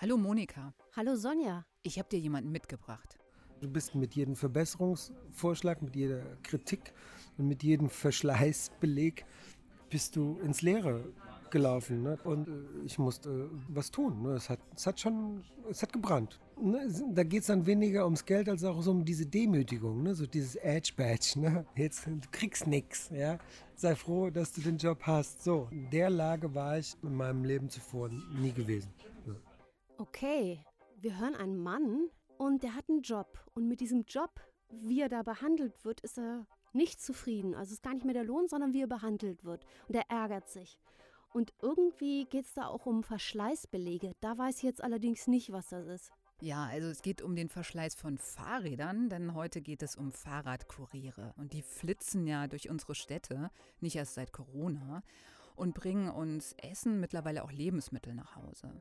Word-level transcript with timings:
Hallo 0.00 0.16
Monika. 0.16 0.72
Hallo 0.94 1.16
Sonja. 1.16 1.66
Ich 1.82 1.98
habe 1.98 2.08
dir 2.08 2.20
jemanden 2.20 2.52
mitgebracht. 2.52 3.18
Du 3.60 3.68
bist 3.68 3.96
mit 3.96 4.14
jedem 4.14 4.36
Verbesserungsvorschlag, 4.36 5.82
mit 5.82 5.96
jeder 5.96 6.22
Kritik 6.44 6.92
und 7.36 7.48
mit 7.48 7.64
jedem 7.64 7.90
Verschleißbeleg 7.90 9.26
bist 9.90 10.14
du 10.14 10.38
ins 10.44 10.62
Leere 10.62 11.04
gelaufen. 11.50 12.04
Ne? 12.04 12.16
Und 12.22 12.46
äh, 12.46 12.52
ich 12.84 12.96
musste 13.00 13.28
äh, 13.28 13.48
was 13.70 13.90
tun. 13.90 14.22
Ne? 14.22 14.34
Es, 14.34 14.48
hat, 14.48 14.60
es 14.76 14.86
hat 14.86 15.00
schon, 15.00 15.42
es 15.68 15.82
hat 15.82 15.92
gebrannt. 15.92 16.38
Ne? 16.62 16.88
Da 17.12 17.24
geht 17.24 17.40
es 17.40 17.48
dann 17.48 17.66
weniger 17.66 18.04
ums 18.04 18.24
Geld 18.24 18.48
als 18.48 18.62
auch 18.62 18.80
so 18.80 18.92
um 18.92 19.04
diese 19.04 19.26
Demütigung, 19.26 20.04
ne? 20.04 20.14
so 20.14 20.26
dieses 20.26 20.54
Edge-Badge. 20.54 21.40
Ne? 21.40 21.66
Jetzt, 21.74 22.06
du 22.06 22.20
kriegst 22.30 22.68
nichts. 22.68 23.10
Ja? 23.12 23.38
Sei 23.74 23.96
froh, 23.96 24.30
dass 24.30 24.52
du 24.52 24.60
den 24.60 24.78
Job 24.78 25.00
hast. 25.02 25.42
So, 25.42 25.66
in 25.72 25.90
der 25.90 26.08
Lage 26.08 26.54
war 26.54 26.78
ich 26.78 26.94
in 27.02 27.16
meinem 27.16 27.42
Leben 27.42 27.68
zuvor 27.68 28.08
nie 28.08 28.52
gewesen. 28.52 28.90
Okay, 30.00 30.64
wir 31.00 31.18
hören 31.18 31.34
einen 31.34 31.56
Mann 31.56 32.08
und 32.36 32.62
der 32.62 32.76
hat 32.76 32.88
einen 32.88 33.02
Job. 33.02 33.36
Und 33.54 33.66
mit 33.66 33.80
diesem 33.80 34.04
Job, 34.04 34.30
wie 34.70 35.00
er 35.00 35.08
da 35.08 35.24
behandelt 35.24 35.84
wird, 35.84 36.00
ist 36.02 36.18
er 36.18 36.46
nicht 36.72 37.02
zufrieden. 37.02 37.56
Also 37.56 37.72
ist 37.72 37.82
gar 37.82 37.94
nicht 37.94 38.04
mehr 38.04 38.14
der 38.14 38.22
Lohn, 38.22 38.46
sondern 38.46 38.72
wie 38.72 38.82
er 38.82 38.86
behandelt 38.86 39.42
wird. 39.42 39.66
Und 39.88 39.96
er 39.96 40.08
ärgert 40.08 40.48
sich. 40.48 40.78
Und 41.32 41.52
irgendwie 41.60 42.26
geht 42.26 42.44
es 42.44 42.54
da 42.54 42.68
auch 42.68 42.86
um 42.86 43.02
Verschleißbelege. 43.02 44.14
Da 44.20 44.38
weiß 44.38 44.58
ich 44.58 44.62
jetzt 44.62 44.84
allerdings 44.84 45.26
nicht, 45.26 45.50
was 45.50 45.70
das 45.70 45.88
ist. 45.88 46.12
Ja, 46.40 46.66
also 46.66 46.86
es 46.86 47.02
geht 47.02 47.20
um 47.20 47.34
den 47.34 47.48
Verschleiß 47.48 47.96
von 47.96 48.18
Fahrrädern, 48.18 49.08
denn 49.08 49.34
heute 49.34 49.60
geht 49.60 49.82
es 49.82 49.96
um 49.96 50.12
Fahrradkuriere. 50.12 51.34
Und 51.36 51.52
die 51.52 51.62
flitzen 51.62 52.24
ja 52.28 52.46
durch 52.46 52.70
unsere 52.70 52.94
Städte, 52.94 53.50
nicht 53.80 53.96
erst 53.96 54.14
seit 54.14 54.32
Corona, 54.32 55.02
und 55.56 55.74
bringen 55.74 56.08
uns 56.08 56.54
Essen, 56.62 57.00
mittlerweile 57.00 57.42
auch 57.42 57.50
Lebensmittel 57.50 58.14
nach 58.14 58.36
Hause. 58.36 58.80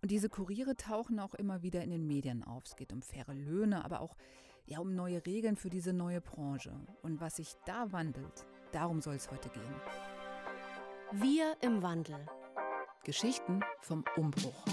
Und 0.00 0.12
diese 0.12 0.28
Kuriere 0.28 0.76
tauchen 0.76 1.18
auch 1.18 1.34
immer 1.34 1.62
wieder 1.62 1.82
in 1.82 1.90
den 1.90 2.06
Medien 2.06 2.44
auf. 2.44 2.64
Es 2.66 2.76
geht 2.76 2.92
um 2.92 3.02
faire 3.02 3.34
Löhne, 3.34 3.84
aber 3.84 4.00
auch 4.00 4.16
ja, 4.64 4.78
um 4.78 4.94
neue 4.94 5.24
Regeln 5.26 5.56
für 5.56 5.70
diese 5.70 5.92
neue 5.92 6.20
Branche. 6.20 6.72
Und 7.02 7.20
was 7.20 7.36
sich 7.36 7.54
da 7.66 7.90
wandelt, 7.90 8.46
darum 8.70 9.00
soll 9.00 9.16
es 9.16 9.30
heute 9.30 9.48
gehen. 9.48 9.74
Wir 11.12 11.56
im 11.62 11.82
Wandel. 11.82 12.18
Geschichten 13.04 13.60
vom 13.80 14.04
Umbruch. 14.16 14.64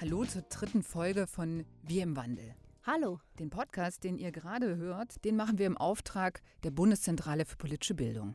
Hallo 0.00 0.24
zur 0.24 0.42
dritten 0.42 0.82
Folge 0.82 1.26
von 1.26 1.66
Wir 1.82 2.04
im 2.04 2.16
Wandel. 2.16 2.54
Hallo. 2.84 3.20
Den 3.38 3.50
Podcast, 3.50 4.04
den 4.04 4.16
ihr 4.16 4.32
gerade 4.32 4.76
hört, 4.76 5.24
den 5.26 5.36
machen 5.36 5.58
wir 5.58 5.66
im 5.66 5.76
Auftrag 5.76 6.40
der 6.62 6.70
Bundeszentrale 6.70 7.44
für 7.44 7.56
politische 7.56 7.94
Bildung. 7.94 8.34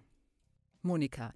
Monika, 0.83 1.33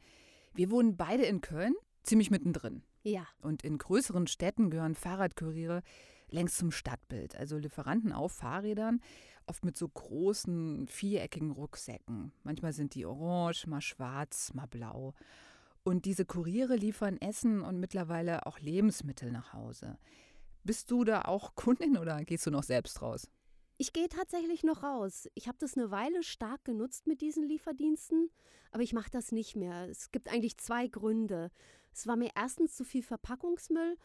wir 0.53 0.69
wohnen 0.69 0.97
beide 0.97 1.23
in 1.23 1.41
Köln, 1.41 1.73
ziemlich 2.07 2.31
mittendrin. 2.31 2.83
Ja. 3.03 3.27
Und 3.41 3.63
in 3.63 3.77
größeren 3.77 4.27
Städten 4.27 4.69
gehören 4.69 4.95
Fahrradkuriere 4.95 5.81
längst 6.29 6.57
zum 6.57 6.71
Stadtbild. 6.71 7.35
Also 7.35 7.57
Lieferanten 7.57 8.11
auf 8.11 8.31
Fahrrädern, 8.31 9.01
oft 9.45 9.63
mit 9.63 9.77
so 9.77 9.87
großen, 9.87 10.87
viereckigen 10.87 11.51
Rucksäcken. 11.51 12.33
Manchmal 12.43 12.73
sind 12.73 12.95
die 12.95 13.05
orange, 13.05 13.67
mal 13.67 13.81
schwarz, 13.81 14.53
mal 14.53 14.67
blau. 14.67 15.13
Und 15.83 16.05
diese 16.05 16.25
Kuriere 16.25 16.75
liefern 16.75 17.17
Essen 17.17 17.61
und 17.61 17.79
mittlerweile 17.79 18.45
auch 18.45 18.59
Lebensmittel 18.59 19.31
nach 19.31 19.53
Hause. 19.53 19.97
Bist 20.63 20.91
du 20.91 21.05
da 21.05 21.21
auch 21.21 21.55
Kundin 21.55 21.97
oder 21.97 22.23
gehst 22.25 22.45
du 22.45 22.51
noch 22.51 22.63
selbst 22.63 23.01
raus? 23.01 23.29
Ich 23.79 23.93
gehe 23.93 24.09
tatsächlich 24.09 24.63
noch 24.63 24.81
raus. 24.81 25.29
Ich 25.35 25.47
habe 25.47 25.59
das 25.59 25.77
eine 25.77 25.91
Weile 25.91 26.23
stark 26.23 26.65
genutzt 26.65 27.05
mit 27.05 27.21
diesen 27.21 27.47
Lieferdiensten, 27.47 28.31
aber 28.71 28.81
ich 28.81 28.91
mache 28.91 29.11
das 29.11 29.31
nicht 29.31 29.55
mehr. 29.55 29.87
Es 29.87 30.11
gibt 30.11 30.29
eigentlich 30.29 30.57
zwei 30.57 30.87
Gründe. 30.87 31.51
Es 31.97 32.05
war 32.05 32.15
mir 32.15 32.29
erstens 32.35 32.75
zu 32.75 32.83
viel 32.83 33.01
Verpackungsmüll 33.01 33.97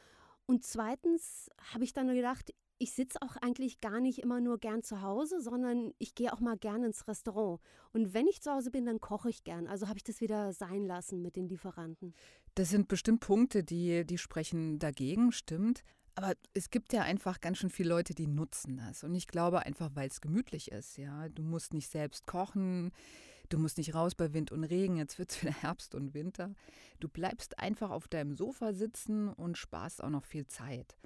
und 0.46 0.64
zweitens 0.64 1.50
habe 1.74 1.84
ich 1.84 1.92
dann 1.92 2.08
gedacht, 2.08 2.54
ich 2.78 2.92
sitze 2.92 3.20
auch 3.20 3.36
eigentlich 3.36 3.80
gar 3.82 4.00
nicht 4.00 4.18
immer 4.18 4.40
nur 4.40 4.58
gern 4.58 4.82
zu 4.82 5.02
Hause, 5.02 5.42
sondern 5.42 5.92
ich 5.98 6.14
gehe 6.14 6.32
auch 6.32 6.40
mal 6.40 6.56
gern 6.56 6.82
ins 6.82 7.06
Restaurant. 7.06 7.60
Und 7.92 8.14
wenn 8.14 8.26
ich 8.26 8.40
zu 8.40 8.50
Hause 8.50 8.70
bin, 8.70 8.86
dann 8.86 8.98
koche 8.98 9.28
ich 9.28 9.44
gern. 9.44 9.68
Also 9.68 9.88
habe 9.88 9.98
ich 9.98 10.04
das 10.04 10.22
wieder 10.22 10.54
sein 10.54 10.86
lassen 10.86 11.20
mit 11.20 11.36
den 11.36 11.48
Lieferanten. 11.48 12.14
Das 12.54 12.70
sind 12.70 12.88
bestimmt 12.88 13.20
Punkte, 13.20 13.62
die, 13.62 14.06
die 14.06 14.18
sprechen 14.18 14.78
dagegen, 14.78 15.30
stimmt. 15.30 15.84
Aber 16.14 16.32
es 16.54 16.70
gibt 16.70 16.94
ja 16.94 17.02
einfach 17.02 17.40
ganz 17.40 17.58
schön 17.58 17.70
viele 17.70 17.90
Leute, 17.90 18.14
die 18.14 18.26
nutzen 18.26 18.78
das. 18.78 19.04
Und 19.04 19.14
ich 19.14 19.28
glaube 19.28 19.60
einfach, 19.60 19.90
weil 19.94 20.08
es 20.08 20.22
gemütlich 20.22 20.72
ist. 20.72 20.96
Ja, 20.96 21.28
du 21.28 21.42
musst 21.42 21.74
nicht 21.74 21.88
selbst 21.88 22.26
kochen, 22.26 22.90
du 23.52 23.58
musst 23.58 23.78
nicht 23.78 23.94
raus 23.94 24.14
bei 24.14 24.32
Wind 24.32 24.52
und 24.52 24.64
Regen. 24.64 24.96
Jetzt 24.96 25.18
wird 25.18 25.30
es 25.30 25.42
wieder 25.42 25.52
Herbst 25.52 25.94
und 25.94 26.14
Winter. 26.14 26.54
Du 27.00 27.08
bleibst 27.08 27.58
einfach 27.58 27.90
auf 27.90 28.08
deinem 28.08 28.34
Sofa 28.34 28.72
sitzen 28.72 29.28
und 29.28 29.58
sparst 29.58 30.02
auch 30.02 30.10
noch 30.10 30.24
viel 30.24 30.46
Zeit. 30.46 30.96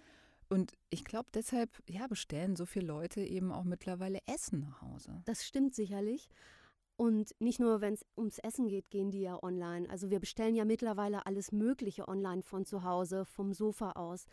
Und 0.49 0.75
ich 0.91 1.05
glaube, 1.05 1.29
deshalb 1.35 1.71
ja, 1.89 2.07
bestellen 2.07 2.55
so 2.55 2.67
viele 2.67 2.87
Leute 2.87 3.21
eben 3.21 3.51
auch 3.51 3.65
mittlerweile 3.65 4.21
Essen 4.27 4.61
nach 4.61 4.81
Hause. 4.81 5.23
Das 5.25 5.45
stimmt 5.45 5.75
sicherlich. 5.75 6.29
Und 6.97 7.35
nicht 7.41 7.61
nur, 7.61 7.81
wenn 7.81 7.95
es 7.95 8.07
ums 8.17 8.39
Essen 8.39 8.69
geht, 8.69 8.89
gehen 8.91 9.11
die 9.11 9.21
ja 9.21 9.43
online. 9.43 9.91
Also 9.91 10.09
wir 10.09 10.21
bestellen 10.21 10.55
ja 10.55 10.65
mittlerweile 10.65 11.27
alles 11.27 11.53
Mögliche 11.53 12.09
online 12.09 12.43
von 12.43 12.65
zu 12.65 12.85
Hause, 12.85 13.25
vom 13.27 13.53
Sofa 13.53 13.93
aus. 13.93 14.27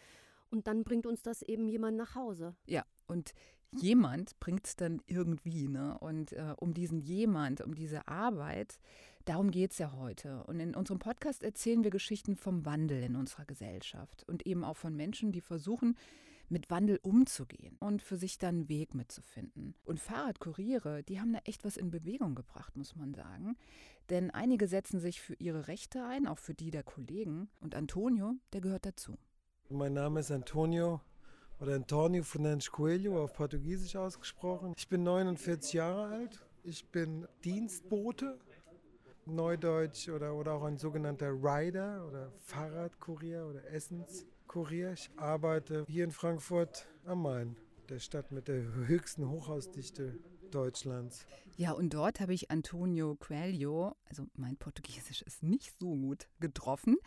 Und 0.50 0.68
dann 0.68 0.84
bringt 0.84 1.08
uns 1.08 1.24
das 1.24 1.42
eben 1.42 1.68
jemand 1.68 1.98
nach 1.98 2.16
Hause. 2.16 2.56
Ja, 2.68 2.86
und 3.08 3.34
jemand 3.80 4.40
bringt 4.40 4.68
es 4.68 4.76
dann 4.76 5.02
irgendwie. 5.08 5.68
Ne? 5.68 5.98
Und 6.00 6.34
äh, 6.34 6.54
um 6.58 6.74
diesen 6.74 7.00
jemand, 7.00 7.62
um 7.62 7.76
diese 7.76 8.08
Arbeit, 8.08 8.80
darum 9.26 9.52
geht 9.52 9.72
es 9.72 9.78
ja 9.78 9.94
heute. 9.94 10.44
Und 10.46 10.60
in 10.60 10.76
unserem 10.76 11.00
Podcast 11.00 11.44
erzählen 11.44 11.84
wir 11.84 11.92
Geschichten 11.92 12.36
vom 12.36 12.66
Wandel 12.66 13.02
in 13.04 13.16
unserer 13.16 13.46
Gesellschaft 13.46 14.24
und 14.28 14.46
eben 14.46 14.64
auch 14.64 14.78
von 14.78 14.96
Menschen, 14.96 15.32
die 15.32 15.42
versuchen, 15.42 15.98
mit 16.50 16.70
Wandel 16.70 17.00
umzugehen 17.02 17.78
und 17.80 18.02
für 18.02 18.18
sich 18.18 18.38
dann 18.38 18.56
einen 18.56 18.70
Weg 18.70 18.94
mitzufinden. 18.94 19.76
Und 19.84 20.00
Fahrradkuriere, 20.00 21.04
die 21.04 21.20
haben 21.20 21.34
da 21.34 21.40
echt 21.46 21.64
was 21.64 21.78
in 21.78 21.90
Bewegung 21.90 22.36
gebracht, 22.36 22.76
muss 22.76 22.96
man 22.96 23.14
sagen. 23.14 23.56
Denn 24.10 24.30
einige 24.32 24.68
setzen 24.68 25.00
sich 25.00 25.22
für 25.22 25.36
ihre 25.36 25.68
Rechte 25.68 26.06
ein, 26.06 26.28
auch 26.28 26.38
für 26.38 26.54
die 26.54 26.70
der 26.70 26.84
Kollegen. 26.84 27.50
Und 27.60 27.76
Antonio, 27.76 28.36
der 28.52 28.62
gehört 28.62 28.86
dazu. 28.86 29.18
Mein 29.70 29.94
Name 29.94 30.20
ist 30.20 30.32
Antonio 30.32 31.02
oder 31.60 31.76
Antonio 31.76 32.24
Fernandes 32.24 32.72
Coelho 32.72 33.24
auf 33.24 33.34
Portugiesisch 33.34 33.96
ausgesprochen. 33.96 34.74
Ich 34.78 34.88
bin 34.88 35.04
49 35.04 35.74
Jahre 35.74 36.08
alt. 36.08 36.46
Ich 36.64 36.86
bin 36.92 37.28
Dienstbote, 37.44 38.40
Neudeutsch 39.26 40.10
oder, 40.10 40.34
oder 40.34 40.54
auch 40.54 40.64
ein 40.64 40.78
sogenannter 40.78 41.32
Rider 41.32 42.06
oder 42.08 42.32
Fahrradkurier 42.40 43.46
oder 43.46 43.70
Essenskurier. 43.70 44.94
Ich 44.94 45.10
arbeite 45.18 45.86
hier 45.88 46.04
in 46.04 46.12
Frankfurt 46.12 46.88
am 47.06 47.24
Main, 47.24 47.56
der 47.90 48.00
Stadt 48.00 48.32
mit 48.32 48.48
der 48.48 48.62
höchsten 48.62 49.30
Hochhausdichte 49.30 50.20
Deutschlands. 50.52 51.26
Ja, 51.56 51.72
und 51.72 51.94
dort 51.94 52.20
habe 52.20 52.34
ich 52.34 52.52
Antonio 52.52 53.16
Coelho, 53.16 53.96
also 54.06 54.28
mein 54.36 54.58
Portugiesisch 54.58 55.22
ist 55.24 55.44
nicht 55.44 55.74
so 55.80 55.96
gut, 55.96 56.28
getroffen. 56.40 56.98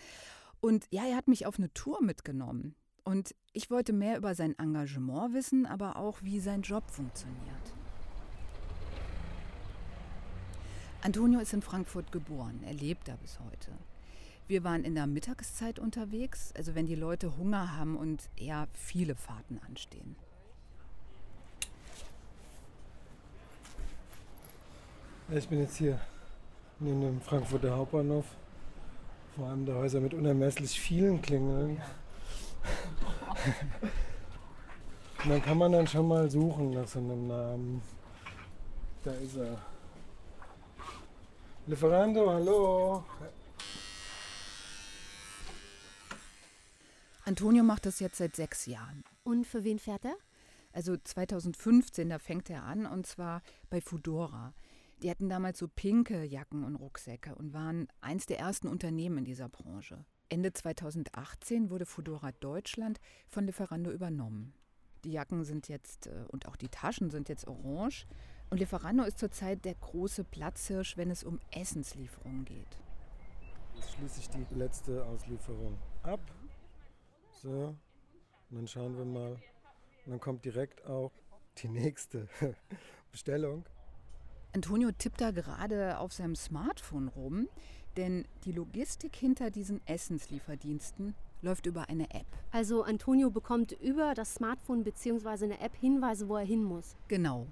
Und 0.60 0.86
ja, 0.90 1.04
er 1.06 1.16
hat 1.16 1.28
mich 1.28 1.46
auf 1.46 1.58
eine 1.58 1.72
Tour 1.72 2.02
mitgenommen. 2.02 2.74
Und 3.06 3.36
ich 3.52 3.70
wollte 3.70 3.92
mehr 3.92 4.16
über 4.16 4.34
sein 4.34 4.58
Engagement 4.58 5.32
wissen, 5.32 5.64
aber 5.64 5.94
auch, 5.94 6.18
wie 6.22 6.40
sein 6.40 6.62
Job 6.62 6.90
funktioniert. 6.90 7.72
Antonio 11.02 11.38
ist 11.38 11.52
in 11.52 11.62
Frankfurt 11.62 12.10
geboren. 12.10 12.64
Er 12.66 12.74
lebt 12.74 13.06
da 13.06 13.14
bis 13.14 13.38
heute. 13.38 13.70
Wir 14.48 14.64
waren 14.64 14.82
in 14.82 14.96
der 14.96 15.06
Mittagszeit 15.06 15.78
unterwegs, 15.78 16.52
also 16.56 16.74
wenn 16.74 16.86
die 16.86 16.96
Leute 16.96 17.36
Hunger 17.36 17.76
haben 17.76 17.96
und 17.96 18.28
eher 18.34 18.66
viele 18.72 19.14
Fahrten 19.14 19.60
anstehen. 19.64 20.16
Ich 25.30 25.46
bin 25.46 25.60
jetzt 25.60 25.76
hier 25.76 26.00
neben 26.80 27.02
dem 27.02 27.20
Frankfurter 27.20 27.76
Hauptbahnhof 27.76 28.26
vor 29.36 29.46
allem 29.46 29.64
der 29.64 29.76
Häuser 29.76 30.00
mit 30.00 30.12
unermesslich 30.12 30.80
vielen 30.80 31.22
Klingeln. 31.22 31.80
Und 35.24 35.30
dann 35.30 35.42
kann 35.42 35.58
man 35.58 35.72
dann 35.72 35.86
schon 35.86 36.08
mal 36.08 36.30
suchen 36.30 36.70
nach 36.70 36.86
so 36.86 36.98
einem 36.98 37.26
Namen. 37.26 37.82
Da 39.02 39.12
ist 39.12 39.36
er. 39.36 39.58
Lieferando, 41.66 42.30
hallo. 42.30 43.04
Antonio 47.24 47.64
macht 47.64 47.86
das 47.86 47.98
jetzt 47.98 48.18
seit 48.18 48.36
sechs 48.36 48.66
Jahren. 48.66 49.02
Und 49.24 49.46
für 49.46 49.64
wen 49.64 49.80
fährt 49.80 50.04
er? 50.04 50.16
Also 50.72 50.96
2015, 50.96 52.08
da 52.08 52.20
fängt 52.20 52.50
er 52.50 52.62
an 52.62 52.86
und 52.86 53.06
zwar 53.06 53.42
bei 53.68 53.80
Fudora. 53.80 54.54
Die 55.02 55.10
hatten 55.10 55.28
damals 55.28 55.58
so 55.58 55.66
pinke 55.66 56.22
Jacken 56.22 56.62
und 56.62 56.76
Rucksäcke 56.76 57.34
und 57.34 57.52
waren 57.52 57.88
eins 58.00 58.26
der 58.26 58.38
ersten 58.38 58.68
Unternehmen 58.68 59.18
in 59.18 59.24
dieser 59.24 59.48
Branche. 59.48 60.04
Ende 60.28 60.52
2018 60.52 61.70
wurde 61.70 61.86
Fudora 61.86 62.32
Deutschland 62.32 63.00
von 63.28 63.46
Lieferando 63.46 63.90
übernommen. 63.90 64.54
Die 65.04 65.12
Jacken 65.12 65.44
sind 65.44 65.68
jetzt 65.68 66.08
äh, 66.08 66.24
und 66.28 66.46
auch 66.46 66.56
die 66.56 66.68
Taschen 66.68 67.10
sind 67.10 67.28
jetzt 67.28 67.46
orange. 67.46 68.06
Und 68.50 68.58
Lieferando 68.58 69.04
ist 69.04 69.18
zurzeit 69.18 69.64
der 69.64 69.74
große 69.74 70.24
Platzhirsch, 70.24 70.96
wenn 70.96 71.10
es 71.10 71.22
um 71.22 71.38
Essenslieferungen 71.52 72.44
geht. 72.44 72.78
Jetzt 73.74 73.92
schließe 73.92 74.20
ich 74.20 74.28
die 74.30 74.54
letzte 74.54 75.04
Auslieferung 75.04 75.78
ab 76.02 76.20
So, 77.30 77.76
und 78.50 78.56
dann 78.56 78.66
schauen 78.66 78.96
wir 78.96 79.04
mal. 79.04 79.32
Und 80.04 80.12
dann 80.12 80.20
kommt 80.20 80.44
direkt 80.44 80.84
auch 80.86 81.12
die 81.58 81.68
nächste 81.68 82.28
Bestellung. 83.12 83.64
Antonio 84.54 84.90
tippt 84.90 85.20
da 85.20 85.32
gerade 85.32 85.98
auf 85.98 86.12
seinem 86.12 86.34
Smartphone 86.34 87.08
rum, 87.08 87.48
denn 87.96 88.26
die 88.44 88.52
Logistik 88.52 89.16
hinter 89.16 89.50
diesen 89.50 89.80
Essenslieferdiensten 89.86 91.14
läuft 91.42 91.66
über 91.66 91.88
eine 91.88 92.10
App. 92.10 92.26
Also 92.50 92.82
Antonio 92.82 93.30
bekommt 93.30 93.72
über 93.72 94.14
das 94.14 94.34
Smartphone 94.34 94.84
bzw. 94.84 95.44
eine 95.44 95.60
App 95.60 95.76
Hinweise, 95.76 96.28
wo 96.28 96.36
er 96.36 96.44
hin 96.44 96.64
muss. 96.64 96.96
Genau. 97.08 97.46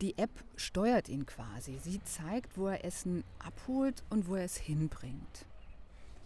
Die 0.00 0.18
App 0.18 0.30
steuert 0.56 1.08
ihn 1.08 1.26
quasi. 1.26 1.78
Sie 1.78 2.02
zeigt, 2.02 2.56
wo 2.56 2.68
er 2.68 2.84
Essen 2.84 3.24
abholt 3.38 4.02
und 4.10 4.28
wo 4.28 4.34
er 4.34 4.44
es 4.44 4.56
hinbringt. 4.56 5.46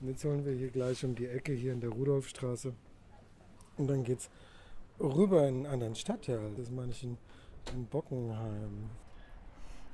Und 0.00 0.08
jetzt 0.08 0.24
holen 0.24 0.44
wir 0.44 0.52
hier 0.54 0.70
gleich 0.70 1.04
um 1.04 1.14
die 1.14 1.26
Ecke 1.26 1.52
hier 1.52 1.72
in 1.72 1.80
der 1.80 1.90
Rudolfstraße. 1.90 2.74
Und 3.76 3.86
dann 3.88 4.04
geht's 4.04 4.30
rüber 5.00 5.46
in 5.48 5.56
einen 5.56 5.66
anderen 5.66 5.94
Stadtteil. 5.94 6.52
Das 6.56 6.70
meine 6.70 6.92
ich 6.92 7.02
in, 7.02 7.18
in 7.74 7.86
Bockenheim. 7.86 8.90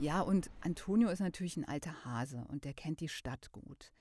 Ja, 0.02 0.20
und 0.20 0.50
Antonio 0.62 1.10
ist 1.10 1.20
natürlich 1.20 1.56
ein 1.56 1.64
alter 1.64 2.04
Hase 2.04 2.44
und 2.48 2.64
der 2.64 2.74
kennt 2.74 2.98
die 2.98 3.08
Stadt 3.08 3.52
gut. 3.52 3.92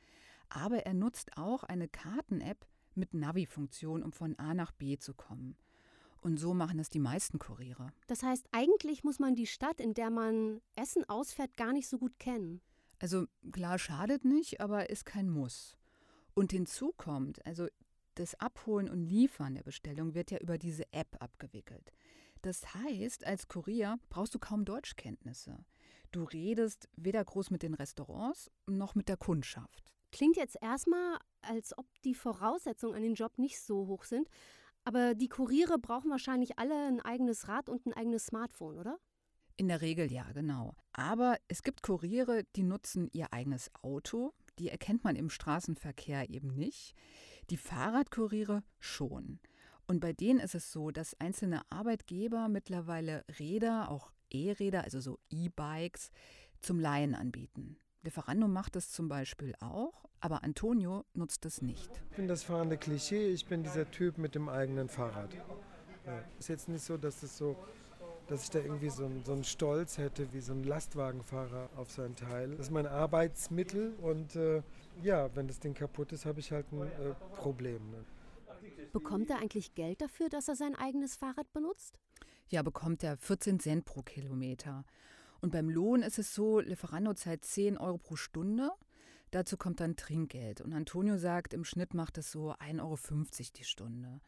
Aber 0.50 0.84
er 0.88 0.96
nutzt 0.96 1.38
auch 1.38 1.64
eine 1.64 1.88
Karten-App 1.88 2.66
mit 2.96 3.14
Navi-Funktion, 3.14 4.02
um 4.02 4.12
von 4.12 4.34
A 4.40 4.56
nach 4.56 4.72
B 4.72 4.98
zu 4.98 5.14
kommen. 5.14 5.56
Und 6.22 6.40
so 6.40 6.56
machen 6.56 6.80
es 6.80 6.90
die 6.90 6.98
meisten 6.98 7.38
Kuriere. 7.38 7.94
Das 8.08 8.24
heißt, 8.24 8.48
eigentlich 8.52 9.04
muss 9.04 9.20
man 9.20 9.36
die 9.36 9.46
Stadt, 9.46 9.80
in 9.80 9.94
der 9.94 10.10
man 10.10 10.62
Essen 10.76 11.08
ausfährt, 11.08 11.56
gar 11.56 11.72
nicht 11.72 11.88
so 11.88 12.00
gut 12.00 12.18
kennen. 12.18 12.62
Also 12.98 13.28
klar, 13.52 13.78
schadet 13.78 14.26
nicht, 14.26 14.60
aber 14.60 14.90
ist 14.90 15.06
kein 15.06 15.30
Muss. 15.30 15.78
Und 16.34 16.52
hinzu 16.52 16.94
kommt, 16.98 17.46
also 17.46 17.68
das 18.16 18.34
Abholen 18.40 18.90
und 18.90 19.04
Liefern 19.04 19.54
der 19.54 19.64
Bestellung 19.64 20.16
wird 20.16 20.32
ja 20.32 20.40
über 20.40 20.58
diese 20.58 20.92
App 20.94 21.18
abgewickelt. 21.20 21.94
Das 22.42 22.74
heißt, 22.74 23.24
als 23.28 23.48
Kurier 23.48 24.00
brauchst 24.10 24.34
du 24.34 24.40
kaum 24.40 24.66
Deutschkenntnisse. 24.66 25.64
Du 26.12 26.26
redest 26.26 26.90
weder 26.98 27.24
groß 27.24 27.52
mit 27.52 27.64
den 27.64 27.74
Restaurants 27.74 28.52
noch 28.68 28.96
mit 28.96 29.08
der 29.08 29.18
Kundschaft. 29.18 29.94
Klingt 30.12 30.36
jetzt 30.36 30.58
erstmal, 30.62 31.18
als 31.42 31.78
ob 31.78 31.86
die 32.04 32.16
Voraussetzungen 32.16 32.96
an 32.96 33.02
den 33.02 33.16
Job 33.16 33.38
nicht 33.38 33.62
so 33.62 33.88
hoch 33.88 34.04
sind, 34.04 34.28
aber 34.84 35.16
die 35.16 35.30
Kuriere 35.30 35.80
brauchen 35.80 36.12
wahrscheinlich 36.12 36.60
alle 36.60 36.88
ein 36.88 37.00
eigenes 37.00 37.48
Rad 37.48 37.70
und 37.70 37.86
ein 37.86 37.94
eigenes 37.94 38.26
Smartphone, 38.26 38.78
oder? 38.78 39.00
In 39.56 39.68
der 39.68 39.82
Regel 39.82 40.12
ja, 40.12 40.30
genau. 40.34 40.76
Aber 40.92 41.38
es 41.48 41.64
gibt 41.64 41.84
Kuriere, 41.84 42.44
die 42.56 42.64
nutzen 42.64 43.10
ihr 43.14 43.32
eigenes 43.32 43.70
Auto. 43.82 44.34
Die 44.60 44.70
erkennt 44.70 45.04
man 45.04 45.16
im 45.16 45.30
Straßenverkehr 45.30 46.30
eben 46.30 46.56
nicht. 46.56 46.94
Die 47.50 47.58
Fahrradkuriere 47.58 48.64
schon. 48.80 49.40
Und 49.88 50.00
bei 50.00 50.14
denen 50.14 50.40
ist 50.40 50.56
es 50.56 50.72
so, 50.72 50.92
dass 50.92 51.20
einzelne 51.20 51.62
Arbeitgeber 51.70 52.50
mittlerweile 52.50 53.24
Räder, 53.40 53.90
auch 53.90 54.12
E-Räder, 54.32 54.84
also 54.84 55.00
so 55.00 55.20
E-Bikes, 55.30 56.12
zum 56.62 56.80
Leihen 56.80 57.16
anbieten. 57.16 57.78
Lieferando 58.04 58.48
macht 58.48 58.76
das 58.76 58.92
zum 58.92 59.10
Beispiel 59.10 59.54
auch, 59.60 60.06
aber 60.20 60.44
Antonio 60.44 61.06
nutzt 61.14 61.46
es 61.46 61.62
nicht. 61.62 61.92
Ich 62.10 62.18
bin 62.18 62.28
das 62.28 62.44
fahrende 62.44 62.78
Klischee, 62.78 63.30
ich 63.30 63.46
bin 63.46 63.64
dieser 63.64 63.90
Typ 63.90 64.18
mit 64.18 64.34
dem 64.36 64.50
eigenen 64.50 64.90
Fahrrad. 64.90 65.34
Ja, 66.06 66.24
ist 66.40 66.50
jetzt 66.50 66.68
nicht 66.68 66.84
so, 66.84 66.98
dass 66.98 67.22
es 67.22 67.38
so, 67.38 67.56
dass 68.28 68.44
ich 68.44 68.50
da 68.50 68.60
irgendwie 68.60 68.90
so, 68.90 69.10
so 69.24 69.34
einen 69.34 69.44
Stolz 69.44 69.98
hätte 69.98 70.34
wie 70.34 70.42
so 70.42 70.54
ein 70.54 70.64
Lastwagenfahrer 70.64 71.70
auf 71.76 71.92
sein 71.92 72.16
Teil. 72.16 72.52
Das 72.52 72.68
ist 72.68 72.72
mein 72.72 72.88
Arbeitsmittel 72.88 73.94
und 74.02 74.36
äh, 74.36 74.64
ja, 75.04 75.36
wenn 75.36 75.48
das 75.48 75.60
Ding 75.60 75.76
kaputt 75.76 76.12
ist, 76.12 76.26
habe 76.26 76.40
ich 76.40 76.52
halt 76.52 76.72
ein 76.72 76.82
äh, 76.82 77.14
Problem. 77.36 77.92
Ne? 77.92 78.04
Bekommt 78.94 79.30
er 79.30 79.40
eigentlich 79.40 79.76
Geld 79.76 80.02
dafür, 80.02 80.30
dass 80.30 80.48
er 80.48 80.56
sein 80.56 80.76
eigenes 80.76 81.16
Fahrrad 81.16 81.52
benutzt? 81.54 82.00
Ja, 82.52 82.64
bekommt 82.64 83.02
er 83.02 83.16
14 83.16 83.62
Cent 83.62 83.86
pro 83.86 84.02
Kilometer. 84.02 84.84
Und 85.40 85.54
beim 85.54 85.70
Lohn 85.70 86.04
ist 86.04 86.20
es 86.20 86.36
so, 86.36 86.60
Lieferando 86.60 87.14
zahlt 87.14 87.46
10 87.46 87.78
Euro 87.78 87.98
pro 87.98 88.18
Stunde. 88.18 88.72
Dazu 89.32 89.56
kommt 89.56 89.80
dann 89.80 89.96
Trinkgeld. 89.96 90.60
Und 90.60 90.74
Antonio 90.74 91.18
sagt, 91.18 91.54
im 91.54 91.64
Schnitt 91.64 91.94
macht 91.94 92.18
es 92.18 92.30
so 92.30 92.52
1,50 92.52 92.82
Euro 92.82 92.98
die 93.56 93.64
Stunde. 93.64 94.22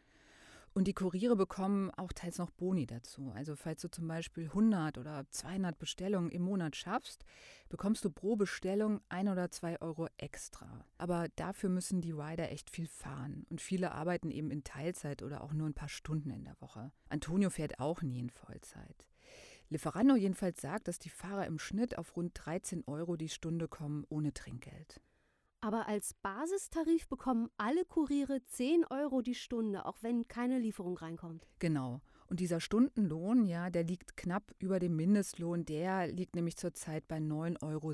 Und 0.73 0.87
die 0.87 0.93
Kuriere 0.93 1.35
bekommen 1.35 1.91
auch 1.91 2.11
teils 2.13 2.39
noch 2.39 2.49
Boni 2.49 2.87
dazu. 2.87 3.31
Also 3.35 3.55
falls 3.55 3.81
du 3.81 3.91
zum 3.91 4.07
Beispiel 4.07 4.45
100 4.45 4.97
oder 4.97 5.25
200 5.29 5.77
Bestellungen 5.77 6.31
im 6.31 6.41
Monat 6.41 6.75
schaffst, 6.75 7.25
bekommst 7.69 8.03
du 8.03 8.09
pro 8.09 8.35
Bestellung 8.35 8.99
ein 9.07 9.29
oder 9.29 9.51
zwei 9.51 9.79
Euro 9.81 10.07
extra. 10.17 10.85
Aber 10.97 11.27
dafür 11.35 11.69
müssen 11.69 12.01
die 12.01 12.11
Rider 12.11 12.51
echt 12.51 12.71
viel 12.71 12.87
fahren. 12.87 13.45
Und 13.49 13.61
viele 13.61 13.91
arbeiten 13.91 14.31
eben 14.31 14.49
in 14.49 14.63
Teilzeit 14.63 15.21
oder 15.21 15.43
auch 15.43 15.53
nur 15.53 15.67
ein 15.67 15.75
paar 15.75 15.89
Stunden 15.89 16.31
in 16.31 16.43
der 16.43 16.59
Woche. 16.59 16.91
Antonio 17.07 17.51
fährt 17.51 17.79
auch 17.79 18.01
nie 18.01 18.19
in 18.19 18.31
Vollzeit. 18.31 19.07
Lieferando 19.69 20.15
jedenfalls 20.15 20.59
sagt, 20.59 20.87
dass 20.87 20.99
die 20.99 21.09
Fahrer 21.09 21.45
im 21.45 21.59
Schnitt 21.59 21.97
auf 21.97 22.15
rund 22.15 22.31
13 22.33 22.83
Euro 22.87 23.15
die 23.15 23.29
Stunde 23.29 23.67
kommen 23.67 24.05
ohne 24.09 24.33
Trinkgeld. 24.33 25.01
Aber 25.63 25.87
als 25.87 26.13
Basistarif 26.15 27.07
bekommen 27.07 27.49
alle 27.55 27.85
Kuriere 27.85 28.43
10 28.43 28.83
Euro 28.89 29.21
die 29.21 29.33
Stunde, 29.33 29.85
auch 29.85 29.95
wenn 30.01 30.27
keine 30.27 30.59
Lieferung 30.59 30.97
reinkommt. 30.97 31.47
Genau. 31.59 32.01
Und 32.27 32.41
dieser 32.41 32.59
Stundenlohn, 32.59 33.45
ja, 33.45 33.69
der 33.69 33.85
liegt 33.85 34.17
knapp 34.17 34.53
über 34.59 34.79
dem 34.79 34.97
Mindestlohn. 34.97 35.63
Der 35.63 36.07
liegt 36.07 36.35
nämlich 36.35 36.57
zurzeit 36.57 37.07
bei 37.07 37.19
9,60 37.19 37.63
Euro. 37.63 37.93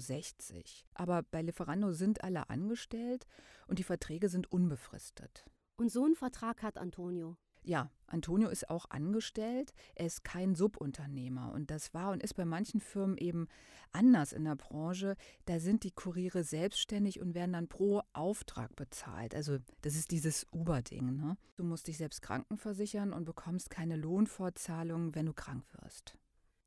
Aber 0.95 1.21
bei 1.21 1.43
Lieferando 1.43 1.91
sind 1.91 2.23
alle 2.23 2.49
angestellt 2.49 3.27
und 3.67 3.77
die 3.77 3.83
Verträge 3.83 4.29
sind 4.29 4.51
unbefristet. 4.51 5.45
Und 5.77 5.91
so 5.91 6.03
einen 6.05 6.15
Vertrag 6.15 6.63
hat 6.63 6.79
Antonio. 6.79 7.37
Ja, 7.69 7.91
Antonio 8.07 8.49
ist 8.49 8.71
auch 8.71 8.89
angestellt. 8.89 9.75
Er 9.93 10.07
ist 10.07 10.23
kein 10.23 10.55
Subunternehmer. 10.55 11.51
Und 11.51 11.69
das 11.69 11.93
war 11.93 12.11
und 12.11 12.23
ist 12.23 12.33
bei 12.33 12.43
manchen 12.43 12.81
Firmen 12.81 13.15
eben 13.15 13.47
anders 13.91 14.33
in 14.33 14.43
der 14.45 14.55
Branche. 14.55 15.15
Da 15.45 15.59
sind 15.59 15.83
die 15.83 15.91
Kuriere 15.91 16.43
selbstständig 16.43 17.19
und 17.19 17.35
werden 17.35 17.53
dann 17.53 17.67
pro 17.67 18.01
Auftrag 18.11 18.75
bezahlt. 18.75 19.35
Also, 19.35 19.59
das 19.83 19.93
ist 19.93 20.09
dieses 20.09 20.47
Uber-Ding. 20.51 21.15
Ne? 21.15 21.37
Du 21.57 21.63
musst 21.63 21.87
dich 21.87 21.99
selbst 21.99 22.23
krankenversichern 22.23 23.13
und 23.13 23.25
bekommst 23.25 23.69
keine 23.69 23.97
Lohnfortzahlung, 23.97 25.13
wenn 25.13 25.27
du 25.27 25.33
krank 25.33 25.63
wirst. 25.79 26.17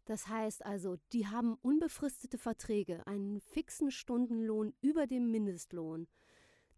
Das 0.05 0.29
heißt 0.29 0.65
also, 0.65 0.99
die 1.13 1.27
haben 1.27 1.57
unbefristete 1.63 2.39
Verträge, 2.39 3.05
einen 3.09 3.41
fixen 3.41 3.91
Stundenlohn 3.91 4.73
über 4.81 5.09
dem 5.09 5.33
Mindestlohn. 5.33 6.07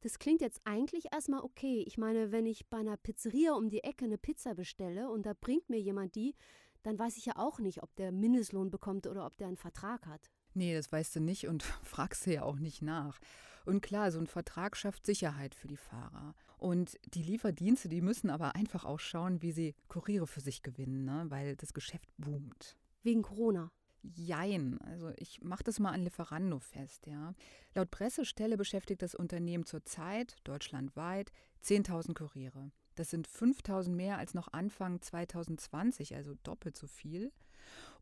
Das 0.04 0.18
klingt 0.18 0.42
jetzt 0.42 0.60
eigentlich 0.64 1.14
erstmal 1.14 1.40
okay. 1.40 1.82
Ich 1.86 1.96
meine, 1.96 2.30
wenn 2.30 2.44
ich 2.44 2.68
bei 2.68 2.76
einer 2.76 2.98
Pizzeria 2.98 3.54
um 3.54 3.70
die 3.70 3.82
Ecke 3.84 4.04
eine 4.04 4.18
Pizza 4.18 4.54
bestelle 4.54 5.08
und 5.08 5.24
da 5.24 5.32
bringt 5.32 5.70
mir 5.70 5.80
jemand 5.80 6.14
die, 6.14 6.34
dann 6.82 6.98
weiß 6.98 7.16
ich 7.16 7.24
ja 7.24 7.36
auch 7.36 7.58
nicht, 7.58 7.82
ob 7.82 7.96
der 7.96 8.12
Mindestlohn 8.12 8.70
bekommt 8.70 9.06
oder 9.06 9.24
ob 9.24 9.38
der 9.38 9.46
einen 9.46 9.56
Vertrag 9.56 10.04
hat. 10.04 10.30
Nee, 10.52 10.74
das 10.74 10.92
weißt 10.92 11.16
du 11.16 11.20
nicht 11.20 11.48
und 11.48 11.62
fragst 11.82 12.26
du 12.26 12.34
ja 12.34 12.42
auch 12.42 12.58
nicht 12.58 12.82
nach. 12.82 13.18
Und 13.64 13.80
klar, 13.80 14.12
so 14.12 14.18
ein 14.18 14.26
Vertrag 14.26 14.76
schafft 14.76 15.06
Sicherheit 15.06 15.54
für 15.54 15.68
die 15.68 15.78
Fahrer. 15.78 16.34
Und 16.58 16.98
die 17.14 17.22
Lieferdienste, 17.22 17.88
die 17.88 18.02
müssen 18.02 18.28
aber 18.28 18.56
einfach 18.56 18.84
auch 18.84 19.00
schauen, 19.00 19.40
wie 19.40 19.52
sie 19.52 19.74
Kuriere 19.88 20.26
für 20.26 20.42
sich 20.42 20.62
gewinnen, 20.62 21.06
ne? 21.06 21.24
weil 21.30 21.56
das 21.56 21.72
Geschäft 21.72 22.12
boomt. 22.18 22.76
Wegen 23.04 23.22
Corona. 23.22 23.72
Jein. 24.12 24.78
Also 24.82 25.12
ich 25.16 25.42
mache 25.42 25.64
das 25.64 25.80
mal 25.80 25.92
an 25.92 26.02
Lieferando 26.02 26.58
fest, 26.58 27.06
ja. 27.06 27.34
Laut 27.74 27.90
Pressestelle 27.90 28.56
beschäftigt 28.56 29.02
das 29.02 29.14
Unternehmen 29.14 29.64
zurzeit 29.64 30.36
deutschlandweit 30.44 31.32
10.000 31.62 32.14
Kuriere. 32.14 32.70
Das 32.94 33.10
sind 33.10 33.26
5.000 33.26 33.90
mehr 33.90 34.18
als 34.18 34.34
noch 34.34 34.52
Anfang 34.52 35.00
2020, 35.00 36.14
also 36.14 36.34
doppelt 36.42 36.76
so 36.76 36.86
viel. 36.86 37.32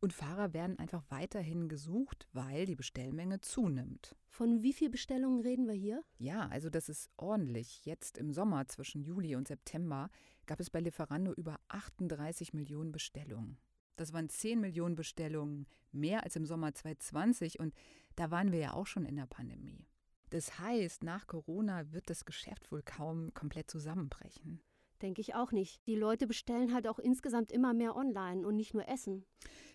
Und 0.01 0.13
Fahrer 0.13 0.53
werden 0.53 0.79
einfach 0.81 1.05
weiterhin 1.09 1.69
gesucht, 1.69 2.27
weil 2.33 2.67
die 2.67 2.75
Bestellmenge 2.75 3.41
zunimmt. 3.41 4.17
Von 4.29 4.63
wie 4.63 4.73
viel 4.73 4.91
Bestellungen 4.91 5.41
reden 5.41 5.67
wir 5.67 5.75
hier? 5.75 6.03
Ja, 6.19 6.49
also 6.49 6.69
das 6.69 6.89
ist 6.89 7.11
ordentlich. 7.17 7.85
Jetzt 7.85 8.19
im 8.19 8.33
Sommer 8.33 8.67
zwischen 8.67 9.03
Juli 9.03 9.37
und 9.37 9.47
September 9.47 10.11
gab 10.47 10.59
es 10.59 10.71
bei 10.71 10.81
Lieferando 10.81 11.33
über 11.33 11.61
38 11.69 12.53
Millionen 12.53 12.91
Bestellungen. 12.91 13.59
Das 13.97 14.13
waren 14.13 14.29
10 14.29 14.61
Millionen 14.61 14.97
Bestellungen, 14.97 15.67
mehr 15.93 16.25
als 16.25 16.37
im 16.37 16.47
Sommer 16.47 16.75
2020 16.75 17.61
und 17.61 17.75
da 18.17 18.31
waren 18.31 18.53
wir 18.53 18.59
ja 18.59 18.73
auch 18.75 18.87
schon 18.87 19.05
in 19.05 19.17
der 19.17 19.27
Pandemie. 19.27 19.87
Das 20.31 20.59
heißt, 20.59 21.05
nach 21.05 21.27
Corona 21.27 21.93
wird 21.93 22.09
das 22.09 22.25
Geschäft 22.25 22.73
wohl 22.73 22.83
kaum 22.83 23.35
komplett 23.35 23.71
zusammenbrechen. 23.71 24.63
Denke 25.03 25.21
ich 25.21 25.35
auch 25.35 25.53
nicht. 25.53 25.87
Die 25.87 25.97
Leute 25.97 26.27
bestellen 26.27 26.73
halt 26.73 26.87
auch 26.87 26.99
insgesamt 26.99 27.51
immer 27.51 27.75
mehr 27.75 27.97
online 27.97 28.47
und 28.47 28.57
nicht 28.57 28.73
nur 28.73 28.89
Essen. 28.89 29.27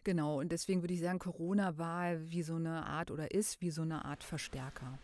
Genau, 0.04 0.40
und 0.40 0.52
deswegen 0.52 0.82
würde 0.82 0.94
ich 0.94 1.02
sagen, 1.02 1.20
Corona 1.20 1.78
war 1.78 2.32
wie 2.32 2.42
so 2.44 2.56
eine 2.56 2.86
Art 2.86 3.12
oder 3.12 3.32
ist 3.32 3.62
wie 3.62 3.70
so 3.70 3.82
eine 3.82 4.06
Art 4.06 4.24
Verstärker. 4.24 4.98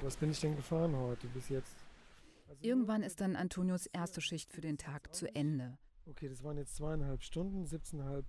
Was 0.00 0.16
bin 0.16 0.30
ich 0.30 0.40
denn 0.40 0.56
gefahren 0.56 0.96
heute 0.96 1.26
bis 1.28 1.48
jetzt? 1.48 1.74
Also 2.48 2.62
Irgendwann 2.62 3.02
ist 3.02 3.20
dann 3.20 3.36
Antonios 3.36 3.86
erste 3.86 4.20
Schicht 4.20 4.52
für 4.52 4.60
den 4.60 4.78
Tag 4.78 5.14
zu 5.14 5.26
Ende. 5.34 5.76
Okay, 6.06 6.28
das 6.28 6.42
waren 6.42 6.58
jetzt 6.58 6.76
zweieinhalb 6.76 7.22
Stunden, 7.22 7.64
17,5 7.64 8.24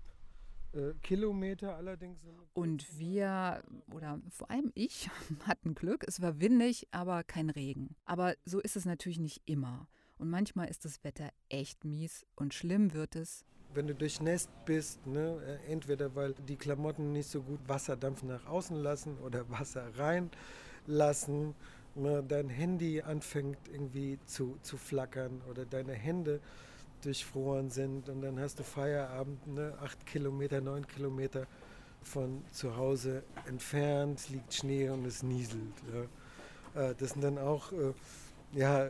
äh, 0.76 0.94
Kilometer 1.02 1.76
allerdings. 1.76 2.20
Und 2.54 2.98
wir, 2.98 3.64
oder 3.94 4.22
vor 4.30 4.50
allem 4.50 4.72
ich, 4.76 5.10
hatten 5.46 5.76
Glück. 5.76 6.04
Es 6.08 6.22
war 6.22 6.40
windig, 6.40 6.88
aber 6.92 7.24
kein 7.24 7.50
Regen. 7.50 7.96
Aber 8.06 8.36
so 8.46 8.60
ist 8.60 8.76
es 8.76 8.86
natürlich 8.86 9.20
nicht 9.20 9.42
immer. 9.46 9.88
Und 10.18 10.30
manchmal 10.30 10.70
ist 10.70 10.86
das 10.86 11.04
Wetter 11.04 11.30
echt 11.50 11.84
mies 11.84 12.26
und 12.36 12.54
schlimm 12.54 12.94
wird 12.94 13.16
es. 13.16 13.44
Wenn 13.74 13.88
du 13.88 13.96
durchnässt 13.96 14.50
bist, 14.66 15.06
ne, 15.06 15.60
äh, 15.68 15.72
entweder 15.72 16.16
weil 16.16 16.34
die 16.48 16.56
Klamotten 16.56 17.12
nicht 17.12 17.28
so 17.28 17.42
gut 17.42 17.60
Wasserdampf 17.68 18.24
nach 18.24 18.46
außen 18.46 18.78
lassen 18.78 19.18
oder 19.18 19.50
Wasser 19.50 19.92
reinlassen, 19.98 21.56
ne, 21.96 22.24
dein 22.26 22.48
Handy 22.48 23.02
anfängt 23.02 23.68
irgendwie 23.68 24.18
zu, 24.26 24.58
zu 24.62 24.78
flackern 24.78 25.42
oder 25.50 25.66
deine 25.66 25.94
Hände 25.94 26.40
durchfroren 27.06 27.70
sind 27.70 28.10
und 28.10 28.22
dann 28.22 28.40
hast 28.40 28.60
du 28.60 28.64
Feierabend, 28.64 29.48
ne, 29.48 29.78
acht 29.82 30.06
Kilometer, 30.06 30.62
neun 30.62 30.88
Kilometer 30.88 31.48
von 32.02 32.44
zu 32.52 32.76
Hause 32.76 33.24
entfernt, 33.48 34.30
liegt 34.30 34.54
Schnee 34.54 34.90
und 34.90 35.06
es 35.06 35.24
nieselt. 35.24 35.74
Ja. 35.94 36.90
Äh, 36.90 36.96
das 36.96 37.12
sind 37.12 37.24
dann 37.24 37.38
auch 37.38 37.72
äh, 37.72 37.94
ja, 38.54 38.90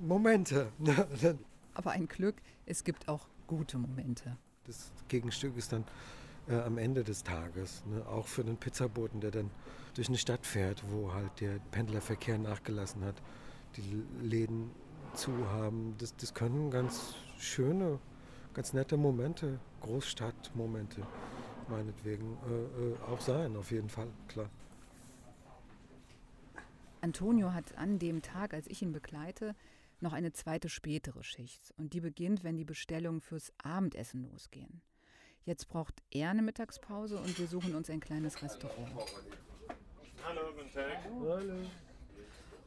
Momente. 0.00 0.72
Ne? 0.78 1.38
Aber 1.74 1.90
ein 1.90 2.08
Glück, 2.08 2.36
es 2.64 2.84
gibt 2.84 3.06
auch 3.08 3.28
gute 3.46 3.76
Momente. 3.76 4.36
Das 4.64 4.90
Gegenstück 5.08 5.56
ist 5.58 5.72
dann 5.72 5.84
äh, 6.48 6.54
am 6.54 6.78
Ende 6.78 7.04
des 7.04 7.22
Tages, 7.22 7.84
ne? 7.86 8.06
auch 8.06 8.26
für 8.26 8.44
den 8.44 8.56
Pizzaboten, 8.56 9.20
der 9.20 9.30
dann 9.30 9.50
durch 9.94 10.08
eine 10.08 10.16
Stadt 10.16 10.46
fährt, 10.46 10.82
wo 10.90 11.12
halt 11.12 11.40
der 11.40 11.58
Pendlerverkehr 11.70 12.38
nachgelassen 12.38 13.04
hat, 13.04 13.16
die 13.76 14.02
Läden 14.22 14.70
zu 15.16 15.32
haben. 15.50 15.94
Das, 15.98 16.14
das 16.16 16.34
können 16.34 16.70
ganz 16.70 17.14
schöne, 17.38 17.98
ganz 18.54 18.72
nette 18.72 18.96
Momente, 18.96 19.58
Großstadtmomente 19.80 21.02
meinetwegen 21.68 22.36
äh, 22.48 23.10
äh, 23.10 23.12
auch 23.12 23.20
sein, 23.20 23.56
auf 23.56 23.70
jeden 23.70 23.88
Fall, 23.88 24.08
klar. 24.28 24.48
Antonio 27.00 27.52
hat 27.52 27.76
an 27.76 27.98
dem 27.98 28.22
Tag, 28.22 28.54
als 28.54 28.66
ich 28.66 28.82
ihn 28.82 28.92
begleite, 28.92 29.54
noch 30.00 30.12
eine 30.12 30.32
zweite 30.32 30.68
spätere 30.68 31.22
Schicht. 31.22 31.72
Und 31.76 31.92
die 31.92 32.00
beginnt, 32.00 32.44
wenn 32.44 32.56
die 32.56 32.64
Bestellungen 32.64 33.20
fürs 33.20 33.52
Abendessen 33.62 34.22
losgehen. 34.30 34.82
Jetzt 35.44 35.68
braucht 35.68 36.02
er 36.10 36.30
eine 36.30 36.42
Mittagspause 36.42 37.18
und 37.18 37.38
wir 37.38 37.46
suchen 37.46 37.74
uns 37.74 37.88
ein 37.88 38.00
kleines 38.00 38.42
Restaurant. 38.42 38.90
Hallo, 40.24 40.40
guten 40.56 40.72
Tag. 40.72 40.98
Hallo. 41.20 41.54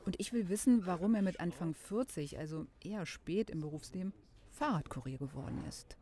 Und 0.09 0.19
ich 0.19 0.33
will 0.33 0.49
wissen, 0.49 0.87
warum 0.87 1.13
er 1.13 1.21
mit 1.21 1.39
Anfang 1.39 1.75
40, 1.75 2.39
also 2.39 2.65
eher 2.81 3.05
spät 3.05 3.51
im 3.51 3.61
Berufsleben, 3.61 4.11
Fahrradkurier 4.49 5.19
geworden 5.19 5.63
ist. 5.69 5.97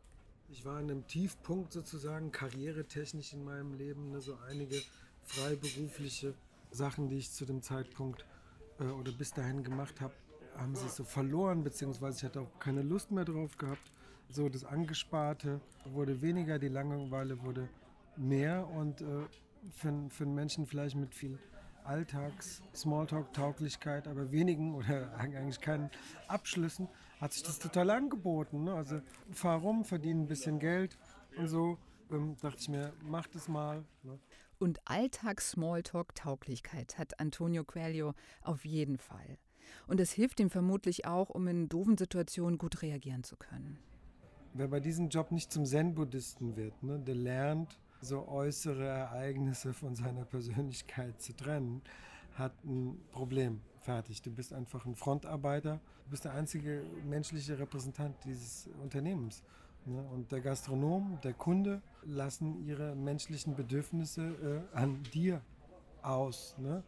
Ich 0.48 0.64
war 0.64 0.78
an 0.78 0.84
einem 0.84 1.06
Tiefpunkt 1.06 1.74
sozusagen, 1.74 2.32
karrieretechnisch 2.32 3.34
in 3.34 3.44
meinem 3.44 3.74
Leben, 3.74 4.10
ne, 4.10 4.22
so 4.22 4.38
einige 4.48 4.80
freiberufliche 5.24 6.32
Sachen, 6.70 7.10
die 7.10 7.18
ich 7.18 7.30
zu 7.32 7.44
dem 7.44 7.60
Zeitpunkt 7.60 8.24
äh, 8.80 8.84
oder 8.84 9.12
bis 9.12 9.34
dahin 9.34 9.62
gemacht 9.62 10.00
habe, 10.00 10.14
haben 10.56 10.74
sich 10.74 10.90
so 10.90 11.04
verloren, 11.04 11.62
beziehungsweise 11.62 12.16
ich 12.16 12.24
hatte 12.24 12.40
auch 12.40 12.58
keine 12.60 12.80
Lust 12.80 13.10
mehr 13.10 13.26
drauf 13.26 13.58
gehabt. 13.58 13.92
So 14.30 14.48
das 14.48 14.64
Angesparte 14.64 15.60
wurde 15.84 16.22
weniger, 16.22 16.58
die 16.58 16.68
Langeweile 16.68 17.42
wurde 17.42 17.68
mehr 18.16 18.66
und 18.68 19.02
äh, 19.02 19.26
für, 19.70 20.08
für 20.08 20.24
einen 20.24 20.34
Menschen 20.34 20.66
vielleicht 20.66 20.96
mit 20.96 21.14
viel 21.14 21.38
Alltags, 21.88 22.62
Smalltalk-Tauglichkeit, 22.74 24.08
aber 24.08 24.30
wenigen 24.30 24.74
oder 24.74 25.14
eigentlich 25.18 25.60
keinen 25.60 25.90
Abschlüssen, 26.26 26.86
hat 27.18 27.32
sich 27.32 27.42
das 27.42 27.58
total 27.58 27.88
angeboten. 27.88 28.64
Ne? 28.64 28.74
Also 28.74 29.00
fahr 29.32 29.60
rum, 29.60 29.86
verdiene 29.86 30.20
ein 30.22 30.26
bisschen 30.26 30.58
Geld 30.58 30.98
und 31.38 31.48
so. 31.48 31.78
Ähm, 32.10 32.36
dachte 32.42 32.58
ich 32.60 32.68
mir, 32.68 32.92
mach 33.02 33.26
das 33.28 33.48
mal. 33.48 33.86
Ne? 34.02 34.18
Und 34.58 34.80
Alltags-Smalltalk-Tauglichkeit 34.84 36.98
hat 36.98 37.18
Antonio 37.20 37.64
Coelho 37.64 38.12
auf 38.42 38.66
jeden 38.66 38.98
Fall. 38.98 39.38
Und 39.86 39.98
es 39.98 40.12
hilft 40.12 40.40
ihm 40.40 40.50
vermutlich 40.50 41.06
auch, 41.06 41.30
um 41.30 41.48
in 41.48 41.70
doofen 41.70 41.96
Situationen 41.96 42.58
gut 42.58 42.82
reagieren 42.82 43.24
zu 43.24 43.36
können. 43.36 43.78
Wer 44.52 44.68
bei 44.68 44.80
diesem 44.80 45.08
Job 45.08 45.32
nicht 45.32 45.50
zum 45.52 45.64
Zen-Buddhisten 45.64 46.54
wird, 46.56 46.82
ne, 46.82 46.98
der 46.98 47.14
lernt, 47.14 47.80
so 48.00 48.28
äußere 48.28 48.86
Ereignisse 48.86 49.72
von 49.72 49.94
seiner 49.94 50.24
Persönlichkeit 50.24 51.20
zu 51.20 51.34
trennen, 51.34 51.82
hat 52.34 52.52
ein 52.64 53.00
Problem. 53.10 53.60
Fertig. 53.80 54.20
Du 54.22 54.30
bist 54.30 54.52
einfach 54.52 54.84
ein 54.84 54.96
Frontarbeiter. 54.96 55.80
Du 56.04 56.10
bist 56.10 56.24
der 56.24 56.34
einzige 56.34 56.82
menschliche 57.04 57.58
Repräsentant 57.58 58.16
dieses 58.24 58.68
Unternehmens. 58.82 59.42
Ne? 59.86 60.02
Und 60.12 60.30
der 60.30 60.40
Gastronom, 60.40 61.18
der 61.22 61.32
Kunde 61.32 61.80
lassen 62.04 62.62
ihre 62.66 62.94
menschlichen 62.94 63.54
Bedürfnisse 63.54 64.64
äh, 64.74 64.76
an 64.76 65.02
dir 65.14 65.40
aus. 66.02 66.54
Ne? 66.58 66.82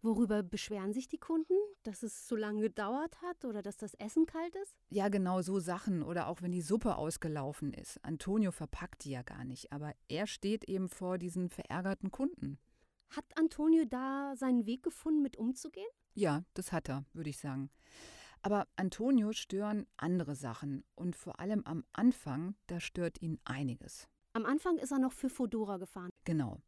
Worüber 0.00 0.42
beschweren 0.42 0.92
sich 0.92 1.08
die 1.08 1.18
Kunden? 1.18 1.54
Dass 1.82 2.02
es 2.02 2.26
zu 2.26 2.36
lange 2.36 2.60
gedauert 2.60 3.20
hat 3.22 3.44
oder 3.44 3.62
dass 3.62 3.76
das 3.76 3.94
Essen 3.94 4.26
kalt 4.26 4.54
ist? 4.54 4.76
Ja, 4.90 5.08
genau 5.08 5.42
so 5.42 5.58
Sachen. 5.58 6.02
Oder 6.02 6.28
auch 6.28 6.40
wenn 6.40 6.52
die 6.52 6.60
Suppe 6.60 6.96
ausgelaufen 6.96 7.72
ist. 7.72 8.02
Antonio 8.04 8.52
verpackt 8.52 9.04
die 9.04 9.10
ja 9.10 9.22
gar 9.22 9.44
nicht, 9.44 9.72
aber 9.72 9.92
er 10.08 10.26
steht 10.26 10.64
eben 10.64 10.88
vor 10.88 11.18
diesen 11.18 11.48
verärgerten 11.48 12.10
Kunden. 12.10 12.58
Hat 13.10 13.24
Antonio 13.36 13.84
da 13.86 14.34
seinen 14.36 14.66
Weg 14.66 14.82
gefunden, 14.82 15.22
mit 15.22 15.36
umzugehen? 15.36 15.88
Ja, 16.14 16.44
das 16.54 16.72
hat 16.72 16.88
er, 16.88 17.04
würde 17.12 17.30
ich 17.30 17.38
sagen. 17.38 17.70
Aber 18.42 18.68
Antonio 18.76 19.32
stören 19.32 19.86
andere 19.96 20.36
Sachen 20.36 20.84
und 20.94 21.16
vor 21.16 21.40
allem 21.40 21.64
am 21.64 21.84
Anfang, 21.92 22.54
da 22.68 22.78
stört 22.78 23.20
ihn 23.20 23.40
einiges. 23.44 24.08
Am 24.32 24.46
Anfang 24.46 24.78
ist 24.78 24.92
er 24.92 24.98
noch 24.98 25.12
für 25.12 25.28
Fodora 25.28 25.78
gefahren. 25.78 26.10
Genau. 26.24 26.60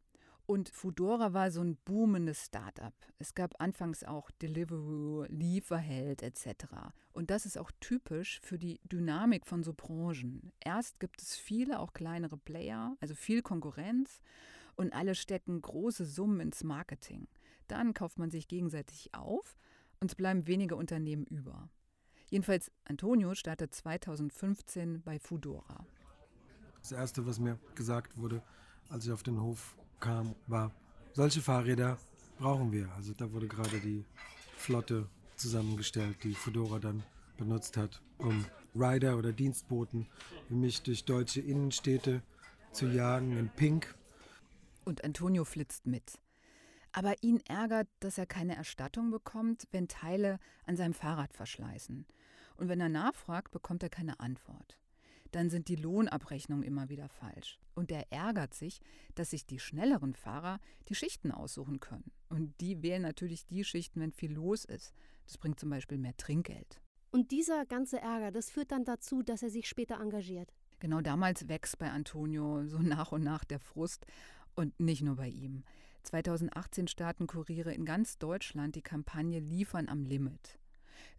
Und 0.51 0.67
Foodora 0.67 1.31
war 1.31 1.49
so 1.49 1.61
ein 1.61 1.77
boomendes 1.85 2.47
Start-up. 2.47 2.93
Es 3.19 3.35
gab 3.35 3.61
anfangs 3.61 4.03
auch 4.03 4.29
Deliveroo, 4.31 5.23
Lieferheld 5.29 6.21
etc. 6.23 6.65
Und 7.13 7.29
das 7.29 7.45
ist 7.45 7.57
auch 7.57 7.71
typisch 7.79 8.41
für 8.41 8.57
die 8.57 8.81
Dynamik 8.83 9.47
von 9.47 9.63
so 9.63 9.71
Branchen. 9.71 10.51
Erst 10.59 10.99
gibt 10.99 11.21
es 11.21 11.37
viele, 11.37 11.79
auch 11.79 11.93
kleinere 11.93 12.35
Player, 12.35 12.97
also 12.99 13.15
viel 13.15 13.41
Konkurrenz 13.41 14.21
und 14.75 14.91
alle 14.91 15.15
stecken 15.15 15.61
große 15.61 16.03
Summen 16.03 16.41
ins 16.41 16.65
Marketing. 16.65 17.29
Dann 17.69 17.93
kauft 17.93 18.19
man 18.19 18.29
sich 18.29 18.49
gegenseitig 18.49 19.13
auf 19.13 19.57
und 20.01 20.11
es 20.11 20.15
bleiben 20.15 20.47
wenige 20.47 20.75
Unternehmen 20.75 21.23
über. 21.27 21.69
Jedenfalls 22.29 22.73
Antonio 22.83 23.35
startet 23.35 23.73
2015 23.73 25.01
bei 25.01 25.17
Foodora. 25.17 25.85
Das 26.81 26.91
Erste, 26.91 27.25
was 27.25 27.39
mir 27.39 27.57
gesagt 27.73 28.17
wurde, 28.17 28.43
als 28.89 29.05
ich 29.05 29.13
auf 29.13 29.23
den 29.23 29.39
Hof 29.41 29.77
kam, 30.01 30.35
war, 30.47 30.71
solche 31.13 31.41
Fahrräder 31.41 31.97
brauchen 32.37 32.71
wir. 32.71 32.91
Also 32.97 33.13
da 33.13 33.31
wurde 33.31 33.47
gerade 33.47 33.79
die 33.79 34.03
Flotte 34.57 35.07
zusammengestellt, 35.37 36.17
die 36.23 36.33
Fedora 36.33 36.79
dann 36.79 37.03
benutzt 37.37 37.77
hat, 37.77 38.01
um 38.17 38.45
Rider 38.75 39.17
oder 39.17 39.31
Dienstboten 39.31 40.07
wie 40.49 40.55
mich 40.55 40.81
durch 40.81 41.05
deutsche 41.05 41.41
Innenstädte 41.41 42.21
zu 42.71 42.87
jagen 42.87 43.37
in 43.37 43.49
Pink. 43.49 43.95
Und 44.83 45.03
Antonio 45.03 45.45
flitzt 45.45 45.85
mit. 45.87 46.19
Aber 46.91 47.15
ihn 47.21 47.39
ärgert, 47.47 47.87
dass 48.01 48.17
er 48.17 48.25
keine 48.25 48.55
Erstattung 48.55 49.11
bekommt, 49.11 49.67
wenn 49.71 49.87
Teile 49.87 50.39
an 50.65 50.75
seinem 50.75 50.93
Fahrrad 50.93 51.33
verschleißen. 51.33 52.05
Und 52.57 52.67
wenn 52.67 52.81
er 52.81 52.89
nachfragt, 52.89 53.51
bekommt 53.51 53.83
er 53.83 53.89
keine 53.89 54.19
Antwort 54.19 54.80
dann 55.31 55.49
sind 55.49 55.67
die 55.67 55.75
Lohnabrechnungen 55.75 56.63
immer 56.63 56.89
wieder 56.89 57.09
falsch. 57.09 57.59
Und 57.73 57.91
er 57.91 58.11
ärgert 58.11 58.53
sich, 58.53 58.81
dass 59.15 59.31
sich 59.31 59.45
die 59.45 59.59
schnelleren 59.59 60.13
Fahrer 60.13 60.59
die 60.89 60.95
Schichten 60.95 61.31
aussuchen 61.31 61.79
können. 61.79 62.11
Und 62.29 62.59
die 62.61 62.81
wählen 62.81 63.01
natürlich 63.01 63.45
die 63.45 63.63
Schichten, 63.63 64.01
wenn 64.01 64.11
viel 64.11 64.33
los 64.33 64.65
ist. 64.65 64.93
Das 65.25 65.37
bringt 65.37 65.59
zum 65.59 65.69
Beispiel 65.69 65.97
mehr 65.97 66.15
Trinkgeld. 66.17 66.81
Und 67.11 67.31
dieser 67.31 67.65
ganze 67.65 67.99
Ärger, 67.99 68.31
das 68.31 68.49
führt 68.49 68.71
dann 68.71 68.85
dazu, 68.85 69.21
dass 69.21 69.43
er 69.43 69.49
sich 69.49 69.67
später 69.67 69.99
engagiert. 69.99 70.53
Genau 70.79 71.01
damals 71.01 71.47
wächst 71.47 71.77
bei 71.77 71.91
Antonio 71.91 72.65
so 72.65 72.79
nach 72.79 73.11
und 73.11 73.23
nach 73.23 73.43
der 73.43 73.59
Frust 73.59 74.05
und 74.55 74.79
nicht 74.79 75.03
nur 75.03 75.17
bei 75.17 75.27
ihm. 75.27 75.63
2018 76.03 76.87
starten 76.87 77.27
Kuriere 77.27 77.73
in 77.73 77.85
ganz 77.85 78.17
Deutschland 78.17 78.75
die 78.75 78.81
Kampagne 78.81 79.39
Liefern 79.39 79.87
am 79.87 80.03
Limit. 80.03 80.57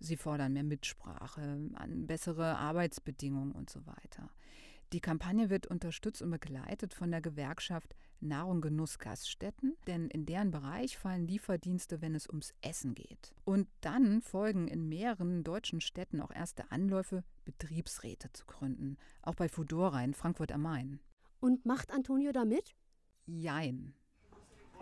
Sie 0.01 0.17
fordern 0.17 0.53
mehr 0.53 0.65
Mitsprache, 0.65 1.71
an 1.75 2.07
bessere 2.07 2.57
Arbeitsbedingungen 2.59 3.53
und 3.53 3.71
so 3.71 3.87
weiter. 3.87 4.31
Die 4.93 5.01
Kampagne 5.01 5.49
wird 5.49 5.67
unterstützt 5.67 6.21
und 6.21 6.31
begleitet 6.31 6.93
von 6.93 7.11
der 7.11 7.23
Gewerkschaft 7.23 7.97
Nahrung 8.21 8.61
Genuss 8.61 8.99
Gaststätten, 8.99 9.75
denn 9.87 10.09
in 10.09 10.27
deren 10.27 10.51
Bereich 10.51 10.99
fallen 10.99 11.27
Lieferdienste, 11.27 12.03
wenn 12.03 12.15
es 12.15 12.29
ums 12.29 12.53
Essen 12.61 12.95
geht. 12.95 13.35
Und 13.45 13.69
dann 13.81 14.21
folgen 14.21 14.69
in 14.69 14.89
mehreren 14.89 15.45
deutschen 15.45 15.81
Städten 15.81 16.21
auch 16.21 16.31
erste 16.31 16.71
Anläufe, 16.71 17.25
Betriebsräte 17.47 18.31
zu 18.33 18.45
gründen, 18.45 18.99
auch 19.23 19.35
bei 19.35 19.49
Fudora 19.49 20.05
in 20.05 20.13
Frankfurt 20.13 20.53
am 20.53 20.63
Main. 20.63 21.01
Und 21.41 21.65
macht 21.65 21.91
Antonio 21.91 22.31
da 22.31 22.45
mit? 22.45 22.77
Jein. 23.27 23.95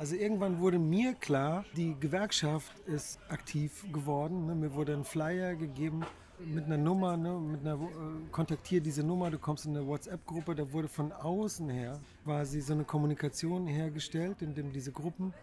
Also 0.00 0.16
irgendwann 0.16 0.60
wurde 0.60 0.78
mir 0.78 1.12
klar, 1.12 1.66
die 1.76 1.94
Gewerkschaft 2.00 2.78
ist 2.88 3.20
aktiv 3.28 3.84
geworden. 3.92 4.46
Ne? 4.46 4.54
Mir 4.54 4.72
wurde 4.72 4.94
ein 4.94 5.04
Flyer 5.04 5.54
gegeben 5.54 6.06
mit 6.38 6.64
einer 6.64 6.78
Nummer, 6.78 7.18
ne? 7.18 7.38
mit 7.38 7.60
einer 7.60 7.74
äh, 7.74 8.30
kontaktiere 8.32 8.80
diese 8.80 9.04
Nummer, 9.04 9.30
du 9.30 9.38
kommst 9.38 9.66
in 9.66 9.76
eine 9.76 9.86
WhatsApp-Gruppe. 9.86 10.54
Da 10.54 10.72
wurde 10.72 10.88
von 10.88 11.12
außen 11.12 11.68
her 11.68 12.00
quasi 12.24 12.62
so 12.62 12.72
eine 12.72 12.84
Kommunikation 12.84 13.66
hergestellt, 13.66 14.40
in 14.40 14.54
dem 14.54 14.72
diese 14.72 14.90
Gruppen 14.90 15.34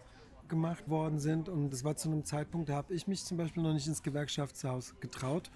gemacht 0.48 0.88
worden 0.88 1.20
sind. 1.20 1.48
Und 1.48 1.70
das 1.70 1.84
war 1.84 1.94
zu 1.94 2.08
einem 2.08 2.24
Zeitpunkt, 2.24 2.68
da 2.68 2.74
habe 2.74 2.92
ich 2.94 3.06
mich 3.06 3.24
zum 3.24 3.36
Beispiel 3.36 3.62
noch 3.62 3.74
nicht 3.74 3.86
ins 3.86 4.02
Gewerkschaftshaus 4.02 4.96
getraut. 4.98 5.52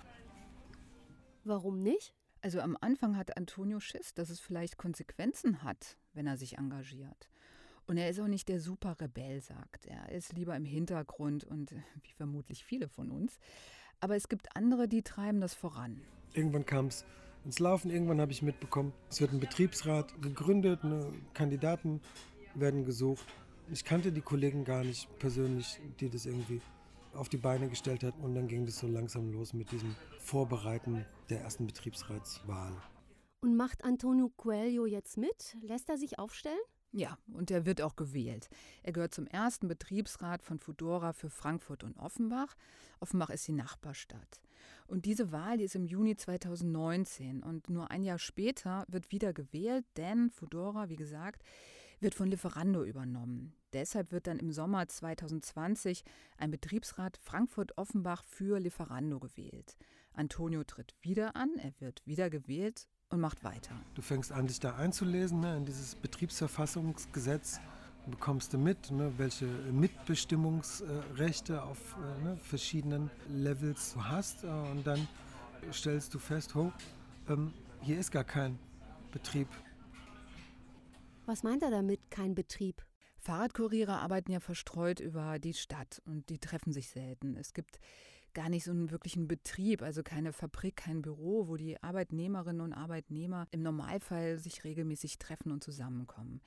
Warum 1.42 1.82
nicht? 1.82 2.14
Also 2.40 2.60
am 2.60 2.78
Anfang 2.80 3.16
hat 3.16 3.36
Antonio 3.36 3.80
Schiss, 3.80 4.14
dass 4.14 4.30
es 4.30 4.38
vielleicht 4.38 4.76
Konsequenzen 4.76 5.64
hat, 5.64 5.96
wenn 6.12 6.28
er 6.28 6.36
sich 6.36 6.56
engagiert. 6.56 7.28
Und 7.86 7.96
er 7.96 8.08
ist 8.08 8.20
auch 8.20 8.28
nicht 8.28 8.48
der 8.48 8.60
super 8.60 8.96
Rebell, 9.00 9.40
sagt 9.40 9.86
er. 9.86 10.08
Er 10.08 10.12
ist 10.12 10.32
lieber 10.32 10.56
im 10.56 10.64
Hintergrund 10.64 11.44
und 11.44 11.72
wie 12.02 12.12
vermutlich 12.16 12.64
viele 12.64 12.88
von 12.88 13.10
uns. 13.10 13.38
Aber 14.00 14.16
es 14.16 14.28
gibt 14.28 14.56
andere, 14.56 14.88
die 14.88 15.02
treiben 15.02 15.40
das 15.40 15.54
voran. 15.54 16.00
Irgendwann 16.34 16.66
kam 16.66 16.86
es 16.86 17.04
ins 17.44 17.58
Laufen, 17.58 17.90
irgendwann 17.90 18.20
habe 18.20 18.32
ich 18.32 18.42
mitbekommen, 18.42 18.92
es 19.10 19.20
wird 19.20 19.32
ein 19.32 19.40
Betriebsrat 19.40 20.20
gegründet, 20.22 20.84
ne, 20.84 21.12
Kandidaten 21.34 22.00
werden 22.54 22.84
gesucht. 22.84 23.26
Ich 23.70 23.84
kannte 23.84 24.12
die 24.12 24.20
Kollegen 24.20 24.64
gar 24.64 24.84
nicht 24.84 25.08
persönlich, 25.18 25.80
die 26.00 26.08
das 26.08 26.26
irgendwie 26.26 26.60
auf 27.14 27.28
die 27.28 27.36
Beine 27.36 27.68
gestellt 27.68 28.04
hat. 28.04 28.14
Und 28.20 28.34
dann 28.34 28.48
ging 28.48 28.66
das 28.66 28.78
so 28.78 28.86
langsam 28.86 29.32
los 29.32 29.52
mit 29.52 29.70
diesem 29.70 29.94
Vorbereiten 30.18 31.04
der 31.30 31.40
ersten 31.40 31.66
Betriebsratswahl. 31.66 32.72
Und 33.40 33.56
macht 33.56 33.84
Antonio 33.84 34.30
Coelho 34.36 34.86
jetzt 34.86 35.16
mit? 35.16 35.56
Lässt 35.62 35.88
er 35.88 35.98
sich 35.98 36.18
aufstellen? 36.18 36.60
Ja, 36.94 37.16
und 37.32 37.50
er 37.50 37.64
wird 37.64 37.80
auch 37.80 37.96
gewählt. 37.96 38.50
Er 38.82 38.92
gehört 38.92 39.14
zum 39.14 39.26
ersten 39.26 39.66
Betriebsrat 39.66 40.42
von 40.42 40.58
Fudora 40.58 41.14
für 41.14 41.30
Frankfurt 41.30 41.84
und 41.84 41.96
Offenbach. 41.96 42.54
Offenbach 43.00 43.30
ist 43.30 43.48
die 43.48 43.52
Nachbarstadt. 43.52 44.42
Und 44.86 45.06
diese 45.06 45.32
Wahl 45.32 45.56
die 45.56 45.64
ist 45.64 45.74
im 45.74 45.86
Juni 45.86 46.16
2019 46.16 47.42
und 47.42 47.70
nur 47.70 47.90
ein 47.90 48.04
Jahr 48.04 48.18
später 48.18 48.84
wird 48.88 49.10
wieder 49.10 49.32
gewählt, 49.32 49.86
denn 49.96 50.30
Fudora, 50.30 50.90
wie 50.90 50.96
gesagt, 50.96 51.42
wird 52.00 52.14
von 52.14 52.28
Lieferando 52.28 52.84
übernommen. 52.84 53.54
Deshalb 53.72 54.12
wird 54.12 54.26
dann 54.26 54.38
im 54.38 54.52
Sommer 54.52 54.86
2020 54.86 56.04
ein 56.36 56.50
Betriebsrat 56.50 57.16
Frankfurt-Offenbach 57.16 58.22
für 58.24 58.58
Lieferando 58.60 59.18
gewählt. 59.18 59.78
Antonio 60.12 60.62
tritt 60.64 60.94
wieder 61.00 61.36
an, 61.36 61.54
er 61.56 61.72
wird 61.80 62.02
wieder 62.04 62.28
gewählt 62.28 62.86
und 63.12 63.20
macht 63.20 63.44
weiter. 63.44 63.74
Du 63.94 64.02
fängst 64.02 64.32
an, 64.32 64.46
dich 64.46 64.58
da 64.58 64.76
einzulesen 64.76 65.40
ne, 65.40 65.56
in 65.56 65.64
dieses 65.64 65.94
Betriebsverfassungsgesetz. 65.94 67.60
Bekommst 68.06 68.52
du 68.52 68.58
mit, 68.58 68.90
ne, 68.90 69.12
welche 69.16 69.46
Mitbestimmungsrechte 69.46 71.62
auf 71.62 71.96
äh, 71.98 72.24
ne, 72.24 72.36
verschiedenen 72.38 73.10
Levels 73.28 73.94
du 73.94 74.04
hast. 74.04 74.44
Äh, 74.44 74.48
und 74.48 74.86
dann 74.86 75.06
stellst 75.72 76.12
du 76.14 76.18
fest, 76.18 76.54
ho, 76.54 76.72
ähm, 77.28 77.52
hier 77.82 78.00
ist 78.00 78.10
gar 78.10 78.24
kein 78.24 78.58
Betrieb. 79.12 79.48
Was 81.26 81.42
meint 81.42 81.62
er 81.62 81.70
damit, 81.70 82.10
kein 82.10 82.34
Betrieb? 82.34 82.82
Fahrradkuriere 83.20 83.98
arbeiten 83.98 84.32
ja 84.32 84.40
verstreut 84.40 84.98
über 84.98 85.38
die 85.38 85.54
Stadt 85.54 86.02
und 86.06 86.28
die 86.28 86.38
treffen 86.38 86.72
sich 86.72 86.88
selten. 86.88 87.36
Es 87.36 87.54
gibt 87.54 87.78
gar 88.34 88.48
nicht 88.48 88.64
so 88.64 88.70
einen 88.70 88.90
wirklichen 88.90 89.28
Betrieb, 89.28 89.82
also 89.82 90.02
keine 90.02 90.32
Fabrik, 90.32 90.76
kein 90.76 91.02
Büro, 91.02 91.48
wo 91.48 91.56
die 91.56 91.82
Arbeitnehmerinnen 91.82 92.60
und 92.60 92.72
Arbeitnehmer 92.72 93.46
im 93.50 93.62
Normalfall 93.62 94.38
sich 94.38 94.64
regelmäßig 94.64 95.18
treffen 95.18 95.52
und 95.52 95.62
zusammenkommen. 95.62 96.40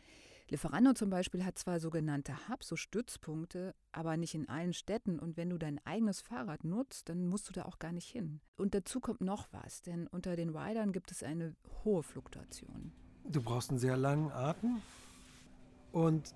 Lieferando 0.49 0.93
zum 0.93 1.09
Beispiel 1.09 1.43
hat 1.43 1.57
zwar 1.57 1.79
sogenannte 1.79 2.33
Hubs, 2.47 2.67
so 2.67 2.75
Stützpunkte, 2.75 3.73
aber 3.91 4.15
nicht 4.15 4.35
in 4.35 4.47
allen 4.47 4.73
Städten. 4.73 5.17
Und 5.17 5.37
wenn 5.37 5.49
du 5.49 5.57
dein 5.57 5.79
eigenes 5.85 6.21
Fahrrad 6.21 6.63
nutzt, 6.63 7.09
dann 7.09 7.25
musst 7.25 7.49
du 7.49 7.53
da 7.53 7.63
auch 7.63 7.79
gar 7.79 7.91
nicht 7.91 8.07
hin. 8.07 8.41
Und 8.55 8.75
dazu 8.75 8.99
kommt 8.99 9.21
noch 9.21 9.47
was, 9.51 9.81
denn 9.81 10.05
unter 10.07 10.35
den 10.35 10.55
Riders 10.55 10.91
gibt 10.91 11.11
es 11.11 11.23
eine 11.23 11.55
hohe 11.83 12.03
Fluktuation. 12.03 12.91
Du 13.27 13.41
brauchst 13.41 13.71
einen 13.71 13.79
sehr 13.79 13.97
langen 13.97 14.31
Atem 14.31 14.81
und 15.91 16.35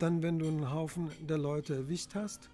dann, 0.00 0.22
wenn 0.22 0.40
du 0.40 0.48
einen 0.48 0.72
Haufen 0.72 1.08
der 1.28 1.38
Leute 1.38 1.76
erwischt 1.76 2.16
hast, 2.16 2.50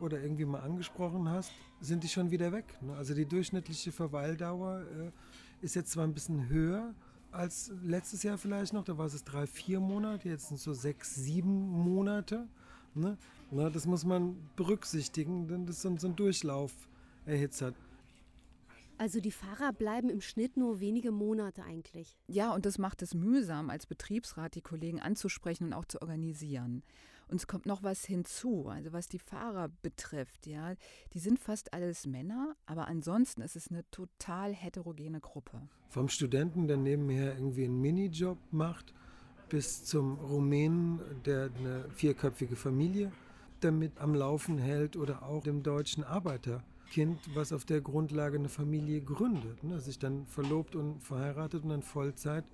oder 0.00 0.20
irgendwie 0.20 0.44
mal 0.44 0.60
angesprochen 0.60 1.28
hast, 1.28 1.52
sind 1.80 2.04
die 2.04 2.08
schon 2.08 2.30
wieder 2.30 2.52
weg. 2.52 2.64
Ne? 2.82 2.94
Also 2.94 3.14
die 3.14 3.26
durchschnittliche 3.26 3.92
Verweildauer 3.92 4.82
äh, 4.82 5.64
ist 5.64 5.74
jetzt 5.74 5.92
zwar 5.92 6.04
ein 6.04 6.14
bisschen 6.14 6.48
höher 6.48 6.94
als 7.36 7.72
letztes 7.82 8.22
Jahr 8.22 8.38
vielleicht 8.38 8.72
noch, 8.72 8.84
da 8.84 8.96
war 8.96 9.06
es 9.06 9.24
drei, 9.24 9.46
vier 9.46 9.80
Monate, 9.80 10.28
jetzt 10.28 10.48
sind 10.48 10.56
es 10.56 10.64
so 10.64 10.72
sechs, 10.72 11.14
sieben 11.14 11.68
Monate. 11.68 12.48
Ne? 12.94 13.18
Na, 13.50 13.68
das 13.68 13.86
muss 13.86 14.04
man 14.04 14.36
berücksichtigen, 14.56 15.46
denn 15.46 15.66
das 15.66 15.84
ist 15.84 16.00
so 16.00 16.08
ein 16.08 16.16
Durchlauf 16.16 16.72
erhitzert. 17.26 17.74
Also 18.98 19.20
die 19.20 19.30
Fahrer 19.30 19.74
bleiben 19.74 20.08
im 20.08 20.22
Schnitt 20.22 20.56
nur 20.56 20.80
wenige 20.80 21.12
Monate 21.12 21.62
eigentlich. 21.62 22.16
Ja, 22.26 22.54
und 22.54 22.64
das 22.64 22.78
macht 22.78 23.02
es 23.02 23.12
mühsam, 23.12 23.68
als 23.68 23.84
Betriebsrat 23.84 24.54
die 24.54 24.62
Kollegen 24.62 25.00
anzusprechen 25.00 25.64
und 25.64 25.72
auch 25.74 25.84
zu 25.84 26.00
organisieren. 26.00 26.82
Und 27.28 27.36
es 27.36 27.46
kommt 27.46 27.66
noch 27.66 27.82
was 27.82 28.04
hinzu, 28.04 28.68
also 28.68 28.92
was 28.92 29.08
die 29.08 29.18
Fahrer 29.18 29.68
betrifft, 29.82 30.46
ja. 30.46 30.74
Die 31.12 31.18
sind 31.18 31.40
fast 31.40 31.72
alles 31.72 32.06
Männer, 32.06 32.54
aber 32.66 32.86
ansonsten 32.86 33.42
ist 33.42 33.56
es 33.56 33.68
eine 33.68 33.88
total 33.90 34.54
heterogene 34.54 35.20
Gruppe. 35.20 35.68
Vom 35.88 36.08
Studenten, 36.08 36.68
der 36.68 36.76
nebenher 36.76 37.34
irgendwie 37.34 37.64
einen 37.64 37.80
Minijob 37.80 38.38
macht, 38.52 38.94
bis 39.48 39.84
zum 39.84 40.18
Rumänen, 40.18 41.00
der 41.24 41.50
eine 41.58 41.88
vierköpfige 41.90 42.56
Familie 42.56 43.12
damit 43.60 43.98
am 43.98 44.14
Laufen 44.14 44.58
hält 44.58 44.96
oder 44.96 45.22
auch 45.22 45.42
dem 45.42 45.62
deutschen 45.62 46.04
Arbeiterkind, 46.04 47.18
was 47.34 47.52
auf 47.52 47.64
der 47.64 47.80
Grundlage 47.80 48.38
eine 48.38 48.48
Familie 48.48 49.00
gründet, 49.00 49.64
ne, 49.64 49.80
sich 49.80 49.98
dann 49.98 50.26
verlobt 50.26 50.76
und 50.76 51.02
verheiratet 51.02 51.62
und 51.62 51.70
dann 51.70 51.82
Vollzeit 51.82 52.44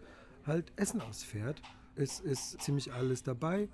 halt 0.47 0.73
Essen 0.77 1.01
ausfährt. 1.01 1.61
Es 1.95 2.21
ist 2.21 2.61
ziemlich 2.63 2.93
alles 2.93 3.23
dabei. 3.23 3.69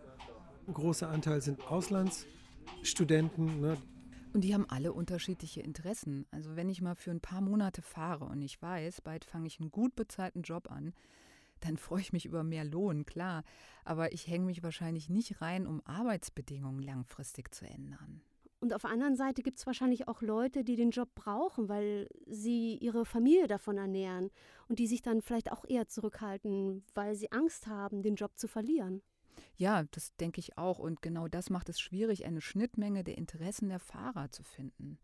Ein 0.69 0.75
großer 0.75 1.09
Anteil 1.09 1.41
sind 1.41 1.67
Auslandsstudenten. 1.67 3.63
Ne? 3.63 3.79
Und 4.35 4.43
die 4.43 4.53
haben 4.53 4.69
alle 4.69 4.93
unterschiedliche 4.93 5.63
Interessen. 5.63 6.27
Also 6.31 6.57
wenn 6.57 6.69
ich 6.69 6.83
mal 6.83 6.95
für 6.95 7.11
ein 7.11 7.23
paar 7.23 7.41
Monate 7.41 7.81
fahre 7.81 8.27
und 8.27 8.43
ich 8.43 8.61
weiß, 8.61 9.01
bald 9.01 9.25
fange 9.25 9.47
ich 9.47 9.61
einen 9.61 9.71
gut 9.71 9.97
bezahlten 9.97 10.43
Job 10.43 10.71
an, 10.71 10.93
dann 11.61 11.79
freue 11.79 12.03
ich 12.03 12.13
mich 12.13 12.27
über 12.27 12.45
mehr 12.45 12.67
Lohn, 12.67 13.07
klar. 13.07 13.45
Aber 13.87 14.13
ich 14.13 14.29
hänge 14.29 14.45
mich 14.45 14.63
wahrscheinlich 14.63 15.09
nicht 15.09 15.41
rein, 15.41 15.67
um 15.67 15.81
Arbeitsbedingungen 15.87 16.83
langfristig 16.83 17.55
zu 17.55 17.67
ändern. 17.67 18.21
Und 18.61 18.75
auf 18.75 18.83
der 18.83 18.91
anderen 18.91 19.17
Seite 19.17 19.43
gibt 19.43 19.59
es 19.59 19.67
wahrscheinlich 19.67 20.07
auch 20.07 20.21
Leute, 20.21 20.65
die 20.65 20.77
den 20.77 20.91
Job 20.91 21.09
brauchen, 21.15 21.71
weil 21.71 22.09
sie 22.27 22.77
ihre 22.77 23.07
Familie 23.07 23.47
davon 23.47 23.79
ernähren 23.79 24.31
und 24.69 24.81
die 24.81 24.87
sich 24.87 25.01
dann 25.01 25.23
vielleicht 25.23 25.51
auch 25.51 25.65
eher 25.67 25.89
zurückhalten, 25.89 26.85
weil 26.95 27.15
sie 27.15 27.33
Angst 27.33 27.69
haben, 27.69 28.03
den 28.03 28.17
Job 28.17 28.33
zu 28.37 28.49
verlieren. 28.49 29.01
Ja, 29.57 29.85
das 29.91 30.15
denke 30.17 30.41
ich 30.41 30.59
auch. 30.59 30.79
Und 30.79 31.03
genau 31.03 31.29
das 31.29 31.51
macht 31.51 31.69
es 31.69 31.81
schwierig, 31.81 32.25
eine 32.25 32.41
Schnittmenge 32.41 33.05
der 33.05 33.19
Interessen 33.19 33.69
der 33.69 33.81
Fahrer 33.81 34.31
zu 34.31 34.43
finden. 34.43 34.99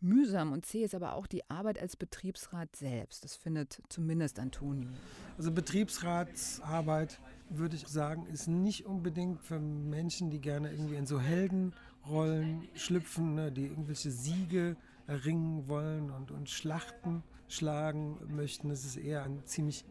Mühsam 0.00 0.52
und 0.52 0.64
zäh 0.64 0.84
ist 0.84 0.94
aber 0.94 1.14
auch 1.14 1.26
die 1.26 1.48
Arbeit 1.50 1.80
als 1.80 1.96
Betriebsrat 1.96 2.76
selbst. 2.76 3.24
Das 3.24 3.34
findet 3.34 3.82
zumindest 3.88 4.38
Antonio. 4.38 4.88
Also 5.36 5.50
Betriebsratsarbeit, 5.50 7.20
würde 7.48 7.74
ich 7.74 7.86
sagen, 7.88 8.26
ist 8.26 8.46
nicht 8.46 8.86
unbedingt 8.86 9.40
für 9.40 9.58
Menschen, 9.58 10.30
die 10.30 10.40
gerne 10.40 10.70
irgendwie 10.70 10.94
in 10.94 11.06
so 11.06 11.20
Heldenrollen 11.20 12.68
schlüpfen, 12.74 13.34
ne, 13.34 13.50
die 13.50 13.66
irgendwelche 13.66 14.12
Siege 14.12 14.76
erringen 15.08 15.66
wollen 15.66 16.10
und, 16.10 16.30
und 16.30 16.48
Schlachten 16.48 17.24
schlagen 17.48 18.18
möchten. 18.28 18.70
Es 18.70 18.84
ist 18.84 18.96
eher 18.96 19.24
ein 19.24 19.44
ziemlich 19.46 19.84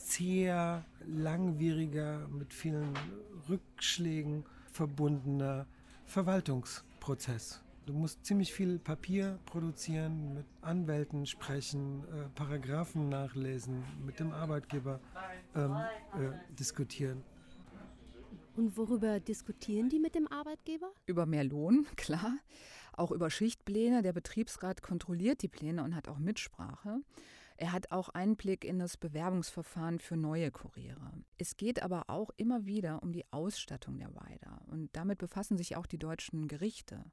zäher, 0.00 0.84
langwieriger, 1.06 2.26
mit 2.28 2.52
vielen 2.52 2.94
Rückschlägen 3.48 4.44
verbundener 4.72 5.66
Verwaltungsprozess. 6.06 7.62
Du 7.86 7.92
musst 7.92 8.24
ziemlich 8.24 8.52
viel 8.52 8.78
Papier 8.78 9.38
produzieren, 9.46 10.34
mit 10.34 10.46
Anwälten 10.60 11.26
sprechen, 11.26 12.04
äh, 12.04 12.28
Paragraphen 12.34 13.08
nachlesen, 13.08 13.82
mit 14.04 14.20
dem 14.20 14.32
Arbeitgeber 14.32 15.00
ähm, 15.56 15.72
äh, 15.72 16.30
diskutieren. 16.58 17.22
Und 18.56 18.76
worüber 18.76 19.20
diskutieren 19.20 19.88
die 19.88 19.98
mit 19.98 20.14
dem 20.14 20.28
Arbeitgeber? 20.28 20.92
Über 21.06 21.26
mehr 21.26 21.44
Lohn, 21.44 21.86
klar. 21.96 22.36
Auch 22.92 23.10
über 23.10 23.30
Schichtpläne. 23.30 24.02
Der 24.02 24.12
Betriebsrat 24.12 24.82
kontrolliert 24.82 25.42
die 25.42 25.48
Pläne 25.48 25.82
und 25.82 25.94
hat 25.94 26.08
auch 26.08 26.18
Mitsprache. 26.18 27.00
Er 27.60 27.72
hat 27.72 27.92
auch 27.92 28.08
Einblick 28.08 28.64
in 28.64 28.78
das 28.78 28.96
Bewerbungsverfahren 28.96 29.98
für 29.98 30.16
neue 30.16 30.50
Kuriere. 30.50 31.12
Es 31.36 31.58
geht 31.58 31.82
aber 31.82 32.04
auch 32.08 32.30
immer 32.38 32.64
wieder 32.64 33.02
um 33.02 33.12
die 33.12 33.30
Ausstattung 33.32 33.98
der 33.98 34.14
Weider 34.14 34.62
und 34.68 34.88
damit 34.96 35.18
befassen 35.18 35.58
sich 35.58 35.76
auch 35.76 35.84
die 35.84 35.98
deutschen 35.98 36.48
Gerichte. 36.48 37.04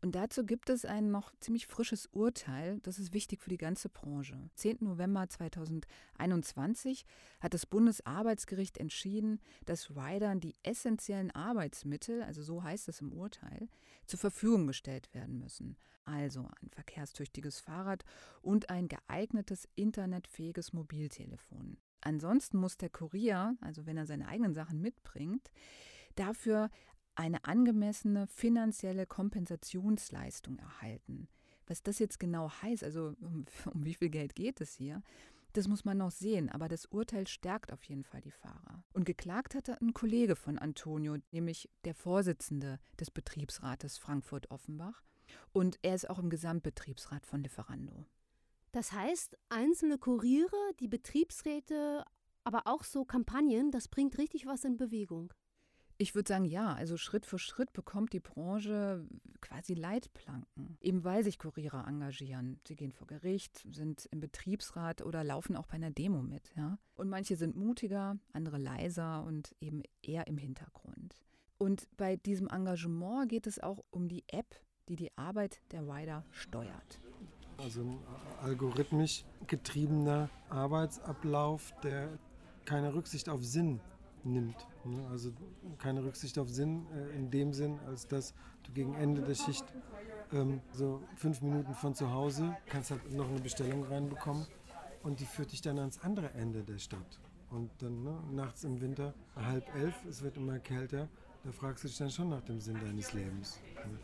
Und 0.00 0.14
dazu 0.14 0.44
gibt 0.46 0.70
es 0.70 0.84
ein 0.84 1.10
noch 1.10 1.32
ziemlich 1.40 1.66
frisches 1.66 2.06
Urteil, 2.06 2.78
das 2.82 2.98
ist 2.98 3.12
wichtig 3.12 3.42
für 3.42 3.50
die 3.50 3.58
ganze 3.58 3.88
Branche. 3.88 4.48
10. 4.54 4.78
November 4.80 5.28
2021 5.28 7.04
hat 7.40 7.54
das 7.54 7.66
Bundesarbeitsgericht 7.66 8.78
entschieden, 8.78 9.40
dass 9.66 9.90
Ridern 9.90 10.40
die 10.40 10.54
essentiellen 10.62 11.32
Arbeitsmittel, 11.32 12.22
also 12.22 12.42
so 12.42 12.62
heißt 12.62 12.88
es 12.88 13.00
im 13.00 13.12
Urteil, 13.12 13.68
zur 14.06 14.20
Verfügung 14.20 14.66
gestellt 14.68 15.12
werden 15.14 15.38
müssen. 15.38 15.76
Also 16.04 16.48
ein 16.62 16.70
verkehrstüchtiges 16.70 17.60
Fahrrad 17.60 18.04
und 18.40 18.70
ein 18.70 18.88
geeignetes 18.88 19.68
internetfähiges 19.74 20.72
Mobiltelefon. 20.72 21.76
Ansonsten 22.00 22.58
muss 22.58 22.76
der 22.76 22.88
Kurier, 22.88 23.56
also 23.60 23.84
wenn 23.84 23.96
er 23.96 24.06
seine 24.06 24.28
eigenen 24.28 24.54
Sachen 24.54 24.80
mitbringt, 24.80 25.50
dafür 26.14 26.70
eine 27.18 27.44
angemessene 27.44 28.28
finanzielle 28.28 29.04
Kompensationsleistung 29.04 30.58
erhalten. 30.58 31.28
Was 31.66 31.82
das 31.82 31.98
jetzt 31.98 32.20
genau 32.20 32.50
heißt, 32.62 32.84
also 32.84 33.14
um, 33.20 33.44
um 33.74 33.84
wie 33.84 33.94
viel 33.94 34.08
Geld 34.08 34.34
geht 34.34 34.60
es 34.60 34.74
hier, 34.74 35.02
das 35.54 35.66
muss 35.66 35.84
man 35.84 35.98
noch 35.98 36.12
sehen, 36.12 36.48
aber 36.50 36.68
das 36.68 36.86
Urteil 36.86 37.26
stärkt 37.26 37.72
auf 37.72 37.82
jeden 37.84 38.04
Fall 38.04 38.20
die 38.20 38.30
Fahrer. 38.30 38.84
Und 38.92 39.04
geklagt 39.04 39.54
hatte 39.54 39.80
ein 39.80 39.94
Kollege 39.94 40.36
von 40.36 40.58
Antonio, 40.58 41.16
nämlich 41.32 41.68
der 41.84 41.94
Vorsitzende 41.94 42.78
des 43.00 43.10
Betriebsrates 43.10 43.98
Frankfurt-Offenbach. 43.98 45.02
Und 45.52 45.78
er 45.82 45.94
ist 45.96 46.08
auch 46.08 46.18
im 46.18 46.30
Gesamtbetriebsrat 46.30 47.26
von 47.26 47.42
Lieferando. 47.42 48.06
Das 48.70 48.92
heißt, 48.92 49.36
einzelne 49.48 49.98
Kuriere, 49.98 50.56
die 50.78 50.88
Betriebsräte, 50.88 52.04
aber 52.44 52.66
auch 52.66 52.84
so 52.84 53.04
Kampagnen, 53.04 53.72
das 53.72 53.88
bringt 53.88 54.18
richtig 54.18 54.46
was 54.46 54.64
in 54.64 54.76
Bewegung. 54.76 55.32
Ich 56.00 56.14
würde 56.14 56.28
sagen, 56.28 56.44
ja. 56.44 56.74
Also 56.74 56.96
Schritt 56.96 57.26
für 57.26 57.40
Schritt 57.40 57.72
bekommt 57.72 58.12
die 58.12 58.20
Branche 58.20 59.04
quasi 59.40 59.74
Leitplanken, 59.74 60.78
eben 60.80 61.02
weil 61.02 61.24
sich 61.24 61.38
Kuriere 61.38 61.84
engagieren. 61.86 62.60
Sie 62.66 62.76
gehen 62.76 62.92
vor 62.92 63.08
Gericht, 63.08 63.66
sind 63.70 64.06
im 64.12 64.20
Betriebsrat 64.20 65.02
oder 65.02 65.24
laufen 65.24 65.56
auch 65.56 65.66
bei 65.66 65.74
einer 65.74 65.90
Demo 65.90 66.22
mit. 66.22 66.54
Ja? 66.56 66.78
Und 66.94 67.08
manche 67.08 67.34
sind 67.34 67.56
mutiger, 67.56 68.16
andere 68.32 68.58
leiser 68.58 69.24
und 69.24 69.56
eben 69.60 69.82
eher 70.00 70.28
im 70.28 70.38
Hintergrund. 70.38 71.16
Und 71.58 71.88
bei 71.96 72.16
diesem 72.16 72.48
Engagement 72.48 73.28
geht 73.28 73.48
es 73.48 73.58
auch 73.58 73.84
um 73.90 74.06
die 74.06 74.22
App, 74.28 74.54
die 74.88 74.94
die 74.94 75.18
Arbeit 75.18 75.60
der 75.72 75.82
Rider 75.82 76.24
steuert. 76.30 77.00
Also 77.56 77.80
ein 77.80 77.98
algorithmisch 78.40 79.24
getriebener 79.48 80.30
Arbeitsablauf, 80.48 81.72
der 81.82 82.16
keine 82.64 82.94
Rücksicht 82.94 83.28
auf 83.28 83.44
Sinn 83.44 83.80
nimmt. 84.24 84.56
Ne? 84.84 85.06
Also 85.10 85.32
keine 85.78 86.04
Rücksicht 86.04 86.38
auf 86.38 86.48
Sinn 86.48 86.86
äh, 86.92 87.16
in 87.16 87.30
dem 87.30 87.52
Sinn, 87.52 87.78
als 87.86 88.06
dass 88.06 88.34
du 88.64 88.72
gegen 88.72 88.94
Ende 88.94 89.22
der 89.22 89.34
Schicht 89.34 89.64
ähm, 90.32 90.60
so 90.72 91.02
fünf 91.16 91.42
Minuten 91.42 91.74
von 91.74 91.94
zu 91.94 92.12
Hause 92.12 92.56
kannst 92.66 92.90
halt 92.90 93.10
noch 93.12 93.28
eine 93.28 93.40
Bestellung 93.40 93.84
reinbekommen 93.84 94.46
und 95.02 95.20
die 95.20 95.26
führt 95.26 95.52
dich 95.52 95.62
dann 95.62 95.78
ans 95.78 96.00
andere 96.00 96.32
Ende 96.34 96.62
der 96.62 96.78
Stadt. 96.78 97.20
Und 97.50 97.70
dann 97.78 98.02
ne, 98.02 98.22
nachts 98.30 98.64
im 98.64 98.80
Winter, 98.80 99.14
halb 99.34 99.74
elf, 99.74 99.94
es 100.06 100.22
wird 100.22 100.36
immer 100.36 100.58
kälter, 100.58 101.08
da 101.44 101.52
fragst 101.52 101.84
du 101.84 101.88
dich 101.88 101.96
dann 101.96 102.10
schon 102.10 102.28
nach 102.28 102.42
dem 102.42 102.60
Sinn 102.60 102.78
deines 102.80 103.12
Lebens. 103.14 103.58
Ne? 103.74 103.98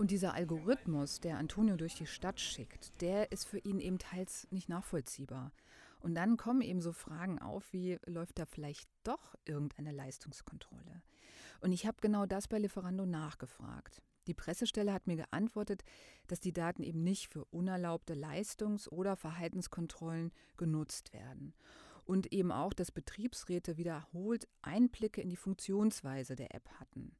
Und 0.00 0.10
dieser 0.10 0.32
Algorithmus, 0.32 1.20
der 1.20 1.36
Antonio 1.36 1.76
durch 1.76 1.94
die 1.94 2.06
Stadt 2.06 2.40
schickt, 2.40 3.02
der 3.02 3.32
ist 3.32 3.46
für 3.46 3.58
ihn 3.58 3.80
eben 3.80 3.98
teils 3.98 4.48
nicht 4.50 4.70
nachvollziehbar. 4.70 5.52
Und 6.00 6.14
dann 6.14 6.36
kommen 6.36 6.62
eben 6.62 6.80
so 6.80 6.92
Fragen 6.92 7.38
auf, 7.38 7.72
wie 7.72 7.98
läuft 8.06 8.38
da 8.38 8.46
vielleicht 8.46 8.88
doch 9.04 9.34
irgendeine 9.44 9.92
Leistungskontrolle? 9.92 11.02
Und 11.60 11.72
ich 11.72 11.86
habe 11.86 11.98
genau 12.00 12.26
das 12.26 12.48
bei 12.48 12.58
Lieferando 12.58 13.06
nachgefragt. 13.06 14.02
Die 14.26 14.34
Pressestelle 14.34 14.92
hat 14.92 15.06
mir 15.06 15.16
geantwortet, 15.16 15.82
dass 16.26 16.40
die 16.40 16.52
Daten 16.52 16.82
eben 16.82 17.02
nicht 17.02 17.28
für 17.28 17.44
unerlaubte 17.46 18.14
Leistungs- 18.14 18.88
oder 18.88 19.16
Verhaltenskontrollen 19.16 20.32
genutzt 20.56 21.12
werden. 21.12 21.54
Und 22.04 22.32
eben 22.32 22.50
auch, 22.50 22.72
dass 22.72 22.90
Betriebsräte 22.90 23.76
wiederholt 23.76 24.48
Einblicke 24.62 25.20
in 25.20 25.28
die 25.28 25.36
Funktionsweise 25.36 26.34
der 26.34 26.54
App 26.54 26.68
hatten. 26.80 27.14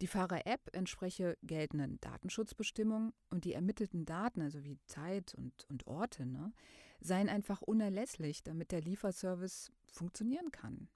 Die 0.00 0.06
Fahrer-App 0.06 0.70
entspreche 0.72 1.36
geltenden 1.42 2.00
Datenschutzbestimmungen 2.00 3.12
und 3.30 3.44
die 3.44 3.54
ermittelten 3.54 4.04
Daten, 4.04 4.42
also 4.42 4.62
wie 4.62 4.78
Zeit 4.86 5.34
und, 5.34 5.64
und 5.68 5.86
Orte, 5.88 6.24
ne, 6.24 6.52
seien 7.00 7.28
einfach 7.28 7.62
unerlässlich, 7.62 8.42
damit 8.42 8.72
der 8.72 8.80
Lieferservice 8.80 9.72
funktionieren 9.86 10.50
kann. 10.50 10.88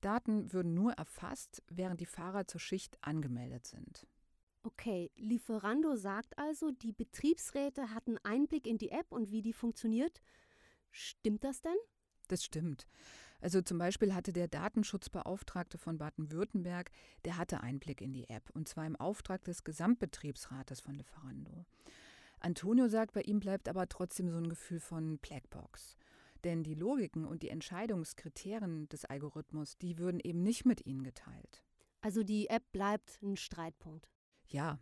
Daten 0.00 0.52
würden 0.52 0.74
nur 0.74 0.92
erfasst, 0.92 1.62
während 1.68 2.00
die 2.00 2.06
Fahrer 2.06 2.46
zur 2.46 2.60
Schicht 2.60 2.98
angemeldet 3.00 3.66
sind. 3.66 4.06
Okay, 4.62 5.10
Lieferando 5.16 5.96
sagt 5.96 6.38
also, 6.38 6.70
die 6.70 6.92
Betriebsräte 6.92 7.94
hatten 7.94 8.18
Einblick 8.18 8.66
in 8.66 8.78
die 8.78 8.90
App 8.90 9.10
und 9.10 9.30
wie 9.30 9.42
die 9.42 9.52
funktioniert. 9.52 10.20
Stimmt 10.90 11.44
das 11.44 11.62
denn? 11.62 11.76
Das 12.28 12.44
stimmt. 12.44 12.86
Also 13.40 13.62
zum 13.62 13.78
Beispiel 13.78 14.14
hatte 14.14 14.32
der 14.32 14.48
Datenschutzbeauftragte 14.48 15.78
von 15.78 15.98
Baden-Württemberg, 15.98 16.90
der 17.24 17.36
hatte 17.36 17.60
Einblick 17.60 18.00
in 18.00 18.12
die 18.12 18.28
App, 18.28 18.50
und 18.50 18.68
zwar 18.68 18.84
im 18.84 18.96
Auftrag 18.96 19.44
des 19.44 19.62
Gesamtbetriebsrates 19.62 20.80
von 20.80 20.94
Lieferando. 20.94 21.64
Antonio 22.40 22.88
sagt, 22.88 23.12
bei 23.12 23.22
ihm 23.22 23.40
bleibt 23.40 23.68
aber 23.68 23.88
trotzdem 23.88 24.30
so 24.30 24.36
ein 24.36 24.48
Gefühl 24.48 24.80
von 24.80 25.18
Blackbox. 25.18 25.96
Denn 26.44 26.62
die 26.62 26.74
Logiken 26.74 27.24
und 27.24 27.42
die 27.42 27.48
Entscheidungskriterien 27.48 28.88
des 28.88 29.04
Algorithmus, 29.04 29.76
die 29.78 29.98
würden 29.98 30.20
eben 30.20 30.42
nicht 30.42 30.64
mit 30.64 30.86
ihnen 30.86 31.02
geteilt. 31.02 31.64
Also 32.00 32.22
die 32.22 32.48
App 32.48 32.70
bleibt 32.70 33.20
ein 33.22 33.36
Streitpunkt. 33.36 34.08
Ja, 34.46 34.78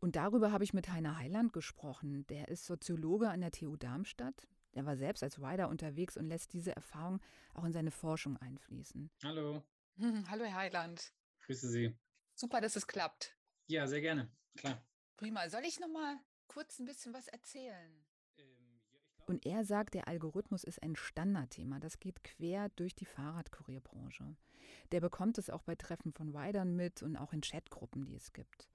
und 0.00 0.16
darüber 0.16 0.52
habe 0.52 0.64
ich 0.64 0.74
mit 0.74 0.88
Heiner 0.88 1.18
Heiland 1.18 1.52
gesprochen. 1.52 2.26
Der 2.28 2.48
ist 2.48 2.66
Soziologe 2.66 3.30
an 3.30 3.40
der 3.40 3.50
TU 3.50 3.76
Darmstadt. 3.76 4.46
Er 4.72 4.86
war 4.86 4.96
selbst 4.96 5.22
als 5.22 5.40
Rider 5.40 5.68
unterwegs 5.68 6.16
und 6.16 6.26
lässt 6.26 6.52
diese 6.52 6.74
Erfahrung 6.74 7.20
auch 7.54 7.64
in 7.64 7.72
seine 7.72 7.90
Forschung 7.90 8.36
einfließen. 8.36 9.10
Hallo. 9.24 9.62
Hm, 9.96 10.28
hallo, 10.30 10.44
Herr 10.44 10.56
Heiland. 10.56 11.12
Grüße 11.46 11.68
Sie. 11.68 11.96
Super, 12.34 12.60
dass 12.60 12.76
es 12.76 12.86
klappt. 12.86 13.36
Ja, 13.66 13.86
sehr 13.86 14.00
gerne. 14.00 14.30
Klar. 14.56 14.80
Prima. 15.16 15.48
Soll 15.48 15.64
ich 15.64 15.80
noch 15.80 15.88
mal 15.88 16.20
kurz 16.48 16.78
ein 16.78 16.86
bisschen 16.86 17.14
was 17.14 17.28
erzählen? 17.28 18.04
Ähm, 18.38 18.80
und 19.26 19.46
er 19.46 19.64
sagt, 19.64 19.94
der 19.94 20.08
Algorithmus 20.08 20.64
ist 20.64 20.82
ein 20.82 20.96
Standardthema. 20.96 21.78
Das 21.80 22.00
geht 22.00 22.24
quer 22.24 22.70
durch 22.70 22.94
die 22.94 23.04
Fahrradkurierbranche. 23.04 24.36
Der 24.92 25.00
bekommt 25.00 25.38
es 25.38 25.50
auch 25.50 25.62
bei 25.62 25.74
Treffen 25.74 26.12
von 26.12 26.34
Riders 26.34 26.66
mit 26.66 27.02
und 27.02 27.16
auch 27.16 27.32
in 27.32 27.42
Chatgruppen, 27.42 28.06
die 28.06 28.16
es 28.16 28.32
gibt. 28.32 28.68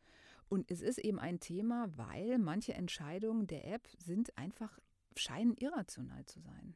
Und 0.49 0.69
es 0.69 0.81
ist 0.81 0.99
eben 0.99 1.19
ein 1.19 1.39
Thema, 1.39 1.88
weil 1.97 2.38
manche 2.38 2.73
Entscheidungen 2.73 3.47
der 3.47 3.65
App 3.65 3.88
sind 3.97 4.38
einfach 4.38 4.79
scheinen 5.15 5.55
irrational 5.55 6.25
zu 6.25 6.39
sein. 6.39 6.75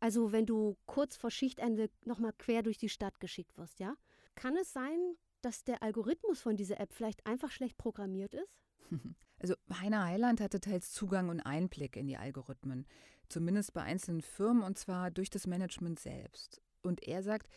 Also 0.00 0.32
wenn 0.32 0.46
du 0.46 0.76
kurz 0.86 1.16
vor 1.16 1.30
Schichtende 1.30 1.90
nochmal 2.04 2.32
quer 2.38 2.62
durch 2.62 2.78
die 2.78 2.88
Stadt 2.88 3.20
geschickt 3.20 3.56
wirst, 3.58 3.80
ja? 3.80 3.96
Kann 4.34 4.56
es 4.56 4.72
sein, 4.72 5.16
dass 5.42 5.64
der 5.64 5.82
Algorithmus 5.82 6.40
von 6.40 6.56
dieser 6.56 6.80
App 6.80 6.92
vielleicht 6.92 7.26
einfach 7.26 7.50
schlecht 7.50 7.76
programmiert 7.76 8.34
ist? 8.34 8.62
Also 9.40 9.54
Heiner 9.72 10.04
Heiland 10.04 10.40
hatte 10.40 10.60
teils 10.60 10.90
Zugang 10.90 11.28
und 11.28 11.40
Einblick 11.40 11.96
in 11.96 12.08
die 12.08 12.16
Algorithmen, 12.16 12.86
zumindest 13.28 13.72
bei 13.72 13.82
einzelnen 13.82 14.20
Firmen 14.20 14.64
und 14.64 14.78
zwar 14.78 15.12
durch 15.12 15.30
das 15.30 15.46
Management 15.46 16.00
selbst. 16.00 16.60
Und 16.82 17.06
er 17.06 17.22
sagt, 17.22 17.48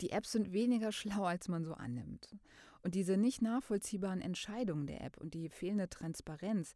die 0.00 0.10
Apps 0.10 0.32
sind 0.32 0.52
weniger 0.52 0.92
schlau, 0.92 1.24
als 1.24 1.48
man 1.48 1.64
so 1.64 1.74
annimmt. 1.74 2.34
Und 2.82 2.94
diese 2.94 3.16
nicht 3.16 3.42
nachvollziehbaren 3.42 4.20
Entscheidungen 4.20 4.86
der 4.86 5.02
App 5.02 5.18
und 5.18 5.34
die 5.34 5.48
fehlende 5.48 5.88
Transparenz, 5.88 6.74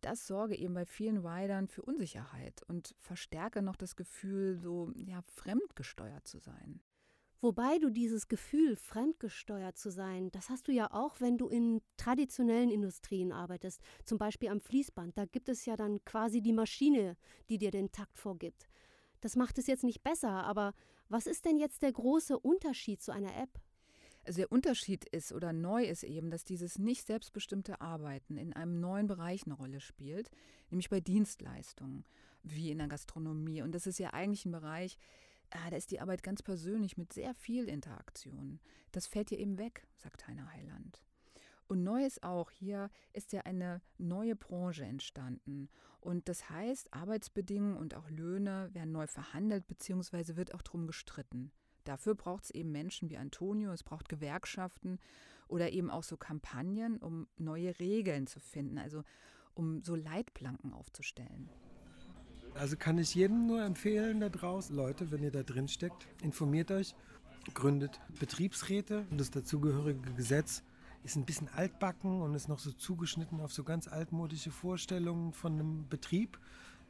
das 0.00 0.26
sorge 0.26 0.56
eben 0.56 0.72
bei 0.72 0.86
vielen 0.86 1.18
Riders 1.18 1.70
für 1.70 1.82
Unsicherheit 1.82 2.62
und 2.68 2.94
verstärke 2.98 3.60
noch 3.60 3.76
das 3.76 3.96
Gefühl, 3.96 4.56
so 4.56 4.90
ja, 4.96 5.20
fremdgesteuert 5.22 6.26
zu 6.26 6.38
sein. 6.38 6.80
Wobei 7.42 7.78
du 7.78 7.88
dieses 7.88 8.28
Gefühl, 8.28 8.76
fremdgesteuert 8.76 9.78
zu 9.78 9.90
sein, 9.90 10.30
das 10.30 10.50
hast 10.50 10.68
du 10.68 10.72
ja 10.72 10.92
auch, 10.92 11.20
wenn 11.22 11.38
du 11.38 11.48
in 11.48 11.80
traditionellen 11.96 12.70
Industrien 12.70 13.32
arbeitest, 13.32 13.80
zum 14.04 14.18
Beispiel 14.18 14.50
am 14.50 14.60
Fließband. 14.60 15.16
Da 15.16 15.24
gibt 15.24 15.48
es 15.48 15.64
ja 15.64 15.76
dann 15.76 16.04
quasi 16.04 16.42
die 16.42 16.52
Maschine, 16.52 17.16
die 17.48 17.56
dir 17.56 17.70
den 17.70 17.92
Takt 17.92 18.18
vorgibt. 18.18 18.68
Das 19.22 19.36
macht 19.36 19.56
es 19.56 19.66
jetzt 19.66 19.84
nicht 19.84 20.02
besser, 20.02 20.30
aber 20.30 20.74
was 21.08 21.26
ist 21.26 21.46
denn 21.46 21.58
jetzt 21.58 21.80
der 21.82 21.92
große 21.92 22.38
Unterschied 22.38 23.00
zu 23.00 23.10
einer 23.10 23.34
App? 23.36 23.58
Also 24.26 24.38
der 24.38 24.52
Unterschied 24.52 25.06
ist 25.06 25.32
oder 25.32 25.54
neu 25.54 25.84
ist 25.84 26.02
eben, 26.02 26.30
dass 26.30 26.44
dieses 26.44 26.78
nicht 26.78 27.06
selbstbestimmte 27.06 27.80
Arbeiten 27.80 28.36
in 28.36 28.52
einem 28.52 28.80
neuen 28.80 29.06
Bereich 29.06 29.46
eine 29.46 29.54
Rolle 29.54 29.80
spielt, 29.80 30.30
nämlich 30.68 30.90
bei 30.90 31.00
Dienstleistungen, 31.00 32.04
wie 32.42 32.70
in 32.70 32.78
der 32.78 32.88
Gastronomie. 32.88 33.62
Und 33.62 33.74
das 33.74 33.86
ist 33.86 33.98
ja 33.98 34.12
eigentlich 34.12 34.44
ein 34.44 34.52
Bereich, 34.52 34.98
ah, 35.50 35.70
da 35.70 35.76
ist 35.76 35.90
die 35.90 36.00
Arbeit 36.00 36.22
ganz 36.22 36.42
persönlich 36.42 36.96
mit 36.96 37.12
sehr 37.12 37.34
viel 37.34 37.68
Interaktion. 37.68 38.60
Das 38.92 39.06
fällt 39.06 39.30
hier 39.30 39.38
eben 39.38 39.58
weg, 39.58 39.86
sagt 39.96 40.26
Heiner 40.26 40.52
Heiland. 40.52 41.02
Und 41.66 41.84
neu 41.84 42.04
ist 42.04 42.24
auch, 42.24 42.50
hier 42.50 42.90
ist 43.12 43.32
ja 43.32 43.42
eine 43.42 43.80
neue 43.96 44.34
Branche 44.34 44.84
entstanden. 44.84 45.68
Und 46.00 46.28
das 46.28 46.50
heißt, 46.50 46.92
Arbeitsbedingungen 46.92 47.76
und 47.76 47.94
auch 47.94 48.10
Löhne 48.10 48.70
werden 48.72 48.90
neu 48.90 49.06
verhandelt, 49.06 49.68
beziehungsweise 49.68 50.36
wird 50.36 50.52
auch 50.52 50.62
darum 50.62 50.88
gestritten. 50.88 51.52
Dafür 51.84 52.14
braucht 52.16 52.44
es 52.44 52.50
eben 52.50 52.72
Menschen 52.72 53.08
wie 53.08 53.18
Antonio, 53.18 53.70
es 53.72 53.84
braucht 53.84 54.08
Gewerkschaften 54.08 54.98
oder 55.46 55.70
eben 55.70 55.90
auch 55.90 56.02
so 56.02 56.16
Kampagnen, 56.16 56.98
um 56.98 57.28
neue 57.36 57.78
Regeln 57.78 58.26
zu 58.26 58.40
finden, 58.40 58.78
also 58.78 59.04
um 59.54 59.82
so 59.82 59.94
Leitplanken 59.94 60.72
aufzustellen. 60.72 61.50
Also 62.54 62.76
kann 62.76 62.98
ich 62.98 63.14
jedem 63.14 63.46
nur 63.46 63.62
empfehlen 63.62 64.20
da 64.20 64.28
draußen, 64.28 64.74
Leute, 64.74 65.10
wenn 65.10 65.22
ihr 65.22 65.30
da 65.30 65.42
drin 65.42 65.68
steckt, 65.68 66.06
informiert 66.22 66.70
euch, 66.70 66.94
gründet 67.54 68.00
Betriebsräte 68.18 69.06
und 69.10 69.18
das 69.18 69.30
dazugehörige 69.30 70.12
Gesetz 70.12 70.62
ist 71.04 71.16
ein 71.16 71.24
bisschen 71.24 71.48
altbacken 71.48 72.20
und 72.20 72.34
ist 72.34 72.48
noch 72.48 72.58
so 72.58 72.72
zugeschnitten 72.72 73.40
auf 73.40 73.52
so 73.52 73.64
ganz 73.64 73.88
altmodische 73.88 74.50
Vorstellungen 74.50 75.32
von 75.32 75.54
einem 75.54 75.88
Betrieb. 75.88 76.38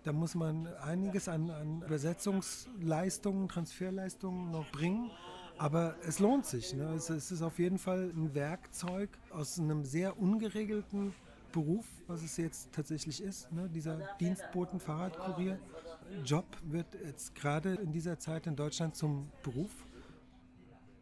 Da 0.03 0.13
muss 0.13 0.35
man 0.35 0.67
einiges 0.67 1.29
an, 1.29 1.51
an 1.51 1.83
Übersetzungsleistungen, 1.83 3.49
Transferleistungen 3.49 4.51
noch 4.51 4.71
bringen. 4.73 5.11
Aber 5.59 5.95
es 6.07 6.19
lohnt 6.19 6.47
sich. 6.47 6.75
Ne? 6.75 6.95
Es, 6.95 7.11
es, 7.11 7.31
ist 7.31 7.43
auf 7.43 7.59
jeden 7.59 7.79
Fall 7.79 8.11
ein 8.17 8.35
Werkzeug 8.35 9.11
aus 9.31 9.59
einem 9.59 9.85
sehr 9.85 10.19
ungeregelten 10.19 11.13
Beruf, 11.53 11.87
was 12.07 12.23
es 12.23 12.37
jetzt 12.37 12.71
tatsächlich 12.73 13.23
ist. 13.23 13.51
Ne? 13.53 13.69
Dieser 13.69 13.97
Dienstboten-Fahrradkurier-Job 14.21 16.47
wird 16.65 16.95
jetzt 17.05 17.35
gerade 17.35 17.75
in 17.75 17.93
dieser 17.93 18.19
Zeit 18.19 18.47
in 18.47 18.57
Deutschland 18.57 18.97
zum 18.97 19.31
Beruf. 19.43 19.71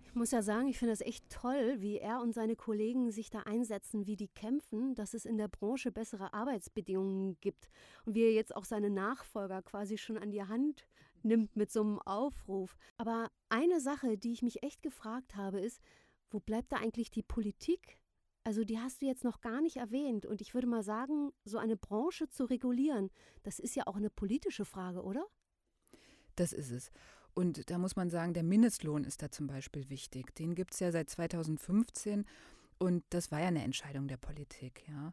Ich 0.04 0.14
muss 0.14 0.30
ja 0.30 0.42
sagen, 0.42 0.68
ich 0.68 0.78
finde 0.78 0.92
das 0.92 1.00
echt 1.02 1.28
toll, 1.30 1.80
wie 1.80 1.98
er 1.98 2.22
und 2.22 2.32
seine 2.32 2.56
Kollegen 2.56 3.10
sich 3.10 3.28
da 3.30 3.40
einsetzen, 3.40 4.06
wie 4.06 4.16
die 4.16 4.28
kämpfen, 4.28 4.94
dass 4.94 5.12
es 5.14 5.26
in 5.26 5.36
der 5.36 5.48
Branche 5.48 5.92
bessere 5.92 6.32
Arbeitsbedingungen 6.32 7.36
gibt 7.40 7.68
und 8.04 8.14
wie 8.14 8.22
er 8.22 8.32
jetzt 8.32 8.56
auch 8.56 8.64
seine 8.64 8.90
Nachfolger 8.90 9.62
quasi 9.62 9.98
schon 9.98 10.16
an 10.16 10.30
die 10.30 10.42
Hand 10.42 10.86
nimmt 11.22 11.56
mit 11.56 11.70
so 11.70 11.82
einem 11.82 11.98
Aufruf. 12.00 12.76
Aber 12.96 13.30
eine 13.48 13.80
Sache, 13.80 14.16
die 14.16 14.32
ich 14.32 14.42
mich 14.42 14.62
echt 14.62 14.82
gefragt 14.82 15.36
habe, 15.36 15.60
ist, 15.60 15.80
wo 16.30 16.40
bleibt 16.40 16.72
da 16.72 16.76
eigentlich 16.76 17.10
die 17.10 17.22
Politik? 17.22 17.98
Also 18.48 18.64
die 18.64 18.78
hast 18.78 19.02
du 19.02 19.06
jetzt 19.06 19.24
noch 19.24 19.42
gar 19.42 19.60
nicht 19.60 19.76
erwähnt. 19.76 20.24
Und 20.24 20.40
ich 20.40 20.54
würde 20.54 20.66
mal 20.66 20.82
sagen, 20.82 21.32
so 21.44 21.58
eine 21.58 21.76
Branche 21.76 22.30
zu 22.30 22.46
regulieren, 22.46 23.10
das 23.42 23.58
ist 23.58 23.76
ja 23.76 23.86
auch 23.86 23.96
eine 23.96 24.08
politische 24.08 24.64
Frage, 24.64 25.02
oder? 25.02 25.26
Das 26.34 26.54
ist 26.54 26.70
es. 26.70 26.90
Und 27.34 27.68
da 27.68 27.76
muss 27.76 27.94
man 27.94 28.08
sagen, 28.08 28.32
der 28.32 28.44
Mindestlohn 28.44 29.04
ist 29.04 29.20
da 29.20 29.30
zum 29.30 29.48
Beispiel 29.48 29.90
wichtig. 29.90 30.34
Den 30.34 30.54
gibt 30.54 30.72
es 30.72 30.80
ja 30.80 30.90
seit 30.92 31.10
2015 31.10 32.24
und 32.78 33.04
das 33.10 33.30
war 33.30 33.40
ja 33.40 33.48
eine 33.48 33.62
Entscheidung 33.62 34.08
der 34.08 34.16
Politik. 34.16 34.82
Ja. 34.88 35.12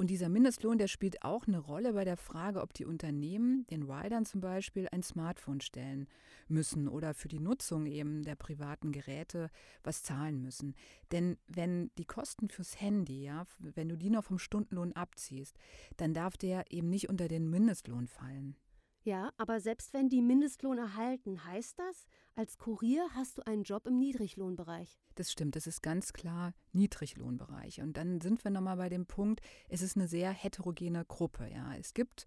Und 0.00 0.06
dieser 0.06 0.30
Mindestlohn, 0.30 0.78
der 0.78 0.88
spielt 0.88 1.22
auch 1.24 1.46
eine 1.46 1.58
Rolle 1.58 1.92
bei 1.92 2.06
der 2.06 2.16
Frage, 2.16 2.62
ob 2.62 2.72
die 2.72 2.86
Unternehmen 2.86 3.66
den 3.66 3.82
Riders 3.82 4.30
zum 4.30 4.40
Beispiel 4.40 4.88
ein 4.90 5.02
Smartphone 5.02 5.60
stellen 5.60 6.08
müssen 6.48 6.88
oder 6.88 7.12
für 7.12 7.28
die 7.28 7.38
Nutzung 7.38 7.84
eben 7.84 8.22
der 8.22 8.34
privaten 8.34 8.92
Geräte 8.92 9.50
was 9.82 10.02
zahlen 10.02 10.40
müssen. 10.40 10.74
Denn 11.12 11.36
wenn 11.48 11.90
die 11.98 12.06
Kosten 12.06 12.48
fürs 12.48 12.80
Handy, 12.80 13.24
ja, 13.24 13.44
wenn 13.58 13.90
du 13.90 13.98
die 13.98 14.08
noch 14.08 14.24
vom 14.24 14.38
Stundenlohn 14.38 14.94
abziehst, 14.94 15.58
dann 15.98 16.14
darf 16.14 16.38
der 16.38 16.72
eben 16.72 16.88
nicht 16.88 17.10
unter 17.10 17.28
den 17.28 17.50
Mindestlohn 17.50 18.06
fallen. 18.06 18.56
Ja, 19.02 19.32
aber 19.38 19.60
selbst 19.60 19.94
wenn 19.94 20.08
die 20.10 20.20
Mindestlohn 20.20 20.76
erhalten, 20.76 21.44
heißt 21.44 21.78
das, 21.78 22.06
als 22.34 22.58
Kurier 22.58 23.06
hast 23.14 23.38
du 23.38 23.46
einen 23.46 23.62
Job 23.62 23.86
im 23.86 23.98
Niedriglohnbereich. 23.98 24.98
Das 25.14 25.32
stimmt, 25.32 25.56
das 25.56 25.66
ist 25.66 25.82
ganz 25.82 26.12
klar 26.12 26.52
Niedriglohnbereich. 26.72 27.80
Und 27.80 27.96
dann 27.96 28.20
sind 28.20 28.44
wir 28.44 28.50
nochmal 28.50 28.76
bei 28.76 28.88
dem 28.90 29.06
Punkt, 29.06 29.40
es 29.68 29.80
ist 29.80 29.96
eine 29.96 30.06
sehr 30.06 30.30
heterogene 30.30 31.04
Gruppe. 31.06 31.48
Ja. 31.50 31.74
Es 31.76 31.94
gibt 31.94 32.26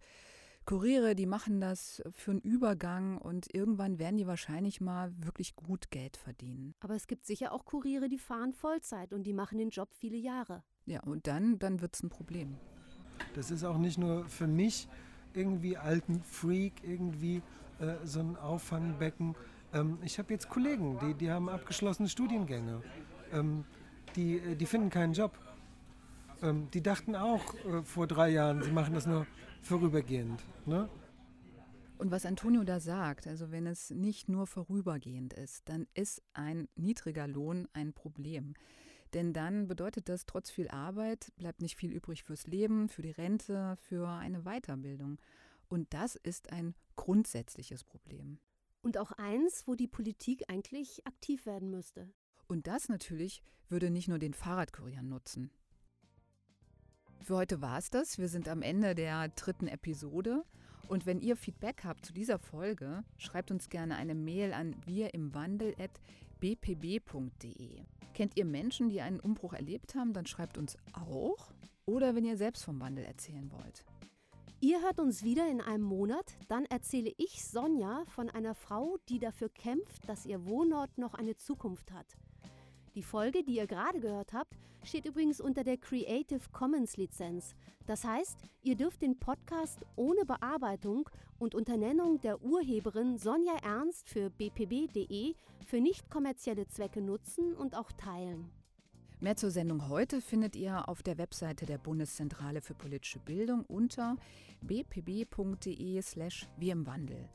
Kuriere, 0.66 1.14
die 1.14 1.26
machen 1.26 1.60
das 1.62 2.02
für 2.12 2.32
einen 2.32 2.40
Übergang 2.40 3.18
und 3.18 3.54
irgendwann 3.54 4.00
werden 4.00 4.18
die 4.18 4.28
wahrscheinlich 4.28 4.82
mal 4.82 5.14
wirklich 5.18 5.56
gut 5.56 5.92
Geld 5.92 6.18
verdienen. 6.18 6.74
Aber 6.80 6.96
es 6.96 7.06
gibt 7.06 7.26
sicher 7.26 7.52
auch 7.52 7.66
Kuriere, 7.66 8.10
die 8.10 8.18
fahren 8.18 8.54
Vollzeit 8.54 9.14
und 9.14 9.24
die 9.24 9.34
machen 9.34 9.58
den 9.58 9.70
Job 9.70 9.94
viele 9.94 10.18
Jahre. 10.18 10.64
Ja, 10.86 11.02
und 11.02 11.28
dann, 11.28 11.60
dann 11.60 11.82
wird 11.82 11.96
es 11.96 12.04
ein 12.04 12.10
Problem. 12.10 12.58
Das 13.36 13.52
ist 13.52 13.64
auch 13.64 13.78
nicht 13.78 13.98
nur 13.98 14.26
für 14.26 14.48
mich 14.48 14.88
irgendwie 15.36 15.78
alten 15.78 16.22
Freak, 16.24 16.74
irgendwie 16.84 17.41
äh, 17.80 17.96
so 18.06 18.19
ein 18.19 18.36
Auffangbecken. 18.38 19.36
Ähm, 19.74 19.98
ich 20.04 20.19
habe 20.19 20.34
jetzt 20.34 20.50
Kollegen, 20.50 21.00
die, 21.00 21.13
die 21.13 21.32
haben 21.32 21.50
abgeschlossene 21.50 22.10
Studiengänge. 22.10 22.82
Ähm, 23.32 23.65
die, 24.15 24.38
äh, 24.38 24.56
die 24.56 24.65
finden 24.65 24.89
keinen 24.89 25.13
Job. 25.13 25.38
Ähm, 26.41 26.69
die 26.74 26.82
dachten 26.82 27.15
auch 27.15 27.54
äh, 27.65 27.84
vor 27.84 28.08
drei 28.08 28.30
Jahren, 28.30 28.62
sie 28.63 28.72
machen 28.72 28.93
das 28.93 29.06
nur 29.06 29.26
vorübergehend. 29.62 30.43
Ne? 30.65 30.89
Und 31.98 32.12
was 32.12 32.26
Antonio 32.26 32.63
da 32.63 32.80
sagt, 32.80 33.28
also 33.28 33.52
wenn 33.52 33.65
es 33.65 33.89
nicht 33.91 34.28
nur 34.28 34.46
vorübergehend 34.46 35.34
ist, 35.34 35.69
dann 35.69 35.88
ist 35.93 36.22
ein 36.34 36.67
niedriger 36.76 37.28
Lohn 37.28 37.67
ein 37.74 37.93
Problem. 37.93 38.56
Denn 39.13 39.34
dann 39.34 39.67
bedeutet 39.67 40.10
das, 40.10 40.26
trotz 40.26 40.49
viel 40.49 40.67
Arbeit 40.69 41.32
bleibt 41.38 41.62
nicht 41.62 41.78
viel 41.78 41.91
übrig 41.91 42.23
fürs 42.23 42.47
Leben, 42.47 42.89
für 42.89 43.04
die 43.04 43.12
Rente, 43.12 43.76
für 43.78 44.08
eine 44.08 44.41
Weiterbildung. 44.41 45.19
Und 45.67 45.93
das 45.93 46.15
ist 46.15 46.52
ein 46.52 46.73
grundsätzliches 46.95 47.84
Problem. 47.84 48.39
Und 48.82 48.97
auch 48.97 49.12
eins, 49.13 49.63
wo 49.65 49.76
die 49.76 49.88
Politik 49.88 50.43
eigentlich 50.49 51.06
aktiv 51.06 51.45
werden 51.45 51.69
müsste. 51.69 52.12
Und 52.47 52.67
das 52.67 52.89
natürlich 52.89 53.41
würde 53.69 53.89
nicht 53.89 54.08
nur 54.08 54.19
den 54.19 54.34
Fahrradkurier 54.34 55.04
nutzen. 55.04 55.52
Für 57.21 57.38
heute 57.38 57.62
war 57.62 57.78
es 57.78 57.89
das. 57.89 58.17
Wir 58.17 58.28
sind 58.28 58.49
am 58.49 58.62
Ende 58.62 58.95
der 58.95 59.30
dritten 59.30 59.67
Episode. 59.67 60.43
Und 60.88 61.06
wenn 61.06 61.22
ihr 61.22 61.36
Feedback 61.36 61.84
habt 61.84 62.06
zu 62.06 62.13
dieser 62.13 62.39
Folge, 62.39 63.04
schreibt 63.17 63.52
uns 63.52 63.69
gerne 63.69 63.96
eine 63.96 64.15
Mail 64.15 64.54
an 64.54 64.76
wirimwandel.bpb.de. 64.86 67.82
Kennt 68.13 68.38
ihr 68.38 68.46
Menschen, 68.46 68.89
die 68.89 69.02
einen 69.02 69.19
Umbruch 69.19 69.54
erlebt 69.54 69.96
haben, 69.96 70.13
dann 70.13 70.26
schreibt 70.26 70.58
uns 70.58 70.78
auch. 70.93 71.52
Oder 71.86 72.15
wenn 72.15 72.26
ihr 72.26 72.38
selbst 72.38 72.63
vom 72.63 72.80
Wandel 72.80 73.06
erzählen 73.06 73.52
wollt. 73.52 73.86
Ihr 74.62 74.82
hört 74.82 75.00
uns 75.00 75.24
wieder 75.24 75.50
in 75.50 75.60
einem 75.60 75.84
Monat. 75.84 76.38
Dann 76.48 76.63
erzähle 76.65 77.12
ich 77.17 77.43
Sonja 77.43 78.06
von 78.06 78.30
einer 78.30 78.56
Frau, 78.56 78.98
die 79.10 79.19
dafür 79.19 79.50
kämpft, 79.50 80.08
dass 80.08 80.26
ihr 80.26 80.46
Wohnort 80.46 80.98
noch 80.98 81.15
eine 81.15 81.36
Zukunft 81.36 81.91
hat. 81.91 82.15
Die 82.95 83.03
Folge, 83.03 83.43
die 83.43 83.56
ihr 83.56 83.65
gerade 83.65 83.99
gehört 83.99 84.34
habt, 84.34 84.56
steht 84.84 85.06
übrigens 85.06 85.41
unter 85.41 85.63
der 85.63 85.77
Creative 85.77 86.41
Commons 86.51 86.95
Lizenz. 86.97 87.56
Das 87.88 88.03
heißt, 88.03 88.38
ihr 88.62 88.75
dürft 88.75 89.01
den 89.01 89.19
Podcast 89.19 89.84
ohne 89.95 90.25
Bearbeitung 90.25 91.10
und 91.39 91.56
unter 91.56 91.75
Nennung 91.75 92.21
der 92.21 92.43
Urheberin 92.43 93.17
Sonja 93.17 93.56
Ernst 93.63 94.10
für 94.10 94.29
bpb.de 94.29 95.34
für 95.65 95.82
nicht 95.82 96.10
kommerzielle 96.12 96.67
Zwecke 96.67 97.01
nutzen 97.01 97.56
und 97.56 97.75
auch 97.75 97.91
teilen. 97.93 98.51
Mehr 99.19 99.38
zur 99.38 99.51
Sendung 99.51 99.88
heute 99.89 100.21
findet 100.21 100.56
ihr 100.56 100.88
auf 100.88 101.01
der 101.01 101.17
Webseite 101.17 101.65
der 101.65 101.77
Bundeszentrale 101.79 102.62
für 102.62 102.75
politische 102.75 103.19
Bildung 103.19 103.65
unter 103.65 104.17
bpb.de/slash 104.62 106.47
wie 106.58 106.69
im 106.69 106.86
Wandel. 106.86 107.29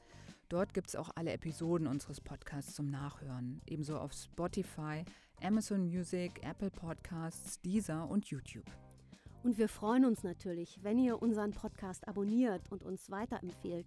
Dort 0.49 0.73
gibt 0.73 0.89
es 0.89 0.97
auch 0.97 1.11
alle 1.15 1.33
Episoden 1.33 1.87
unseres 1.87 2.21
Podcasts 2.21 2.75
zum 2.75 2.91
Nachhören, 2.91 3.61
ebenso 3.67 3.99
auf 3.99 4.13
Spotify, 4.13 5.05
Amazon 5.43 5.87
Music, 5.87 6.41
Apple 6.43 6.71
Podcasts, 6.71 7.61
Deezer 7.61 8.09
und 8.09 8.27
YouTube. 8.27 8.65
Und 9.43 9.59
wir 9.59 9.69
freuen 9.69 10.05
uns 10.05 10.23
natürlich, 10.23 10.79
wenn 10.83 10.99
ihr 10.99 11.23
unseren 11.23 11.53
Podcast 11.53 12.07
abonniert 12.09 12.71
und 12.71 12.83
uns 12.83 13.11
weiterempfehlt. 13.11 13.87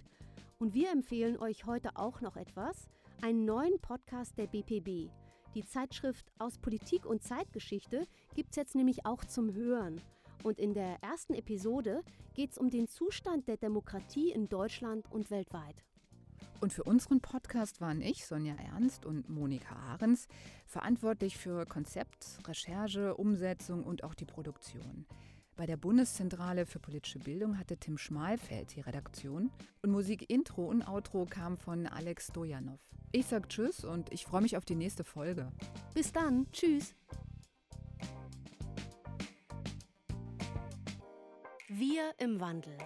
Und 0.60 0.74
wir 0.74 0.92
empfehlen 0.92 1.38
euch 1.38 1.66
heute 1.66 1.96
auch 1.96 2.22
noch 2.22 2.38
etwas, 2.38 2.88
einen 3.22 3.46
neuen 3.46 3.80
Podcast 3.80 4.38
der 4.38 4.48
BPB. 4.48 5.12
Die 5.54 5.66
Zeitschrift 5.66 6.32
aus 6.40 6.58
Politik 6.58 7.06
und 7.06 7.22
Zeitgeschichte 7.22 8.08
gibt 8.34 8.52
es 8.52 8.56
jetzt 8.56 8.76
nämlich 8.76 9.06
auch 9.06 9.26
zum 9.26 9.54
Hören. 9.54 10.02
Und 10.44 10.60
in 10.60 10.74
der 10.74 10.98
ersten 11.04 11.34
Episode 11.34 12.04
geht 12.34 12.52
es 12.52 12.58
um 12.58 12.70
den 12.70 12.88
Zustand 12.88 13.48
der 13.48 13.58
Demokratie 13.58 14.32
in 14.32 14.48
Deutschland 14.48 15.12
und 15.12 15.30
weltweit. 15.30 15.84
Und 16.60 16.73
für 16.73 16.84
unseren 16.84 17.21
Podcast 17.21 17.82
waren 17.82 18.01
ich, 18.01 18.25
Sonja 18.25 18.56
Ernst 18.56 19.06
und 19.06 19.30
Monika 19.30 19.75
Ahrens, 19.75 20.27
verantwortlich 20.65 21.38
für 21.38 21.65
Konzept, 21.65 22.39
Recherche, 22.47 23.15
Umsetzung 23.15 23.84
und 23.84 24.04
auch 24.04 24.13
die 24.13 24.25
Produktion. 24.25 25.06
Bei 25.56 25.65
der 25.65 25.77
Bundeszentrale 25.77 26.65
für 26.65 26.80
politische 26.80 27.19
Bildung 27.19 27.58
hatte 27.58 27.77
Tim 27.77 27.97
Schmalfeld 27.97 28.75
die 28.75 28.82
Redaktion 28.82 29.51
und 29.82 29.91
Musik 29.91 30.30
Intro 30.30 30.65
und 30.65 30.88
Outro 30.88 31.25
kam 31.30 31.58
von 31.58 31.88
Alex 31.88 32.27
Stojanov. 32.27 32.80
Ich 33.12 33.27
sag 33.27 33.49
Tschüss 33.49 33.84
und 33.84 34.12
ich 34.13 34.25
freue 34.25 34.41
mich 34.41 34.56
auf 34.56 34.65
die 34.65 34.75
nächste 34.75 35.04
Folge. 35.04 35.51
Bis 35.93 36.12
dann, 36.13 36.47
Tschüss. 36.51 36.95
Wir 41.67 42.13
im 42.17 42.39
Wandel. 42.39 42.77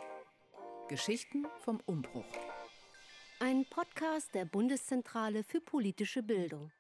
Geschichten 0.90 1.46
vom 1.60 1.80
Umbruch. 1.86 2.26
Ein 3.40 3.66
Podcast 3.66 4.34
der 4.34 4.46
Bundeszentrale 4.46 5.44
für 5.44 5.60
politische 5.60 6.24
Bildung. 6.24 6.72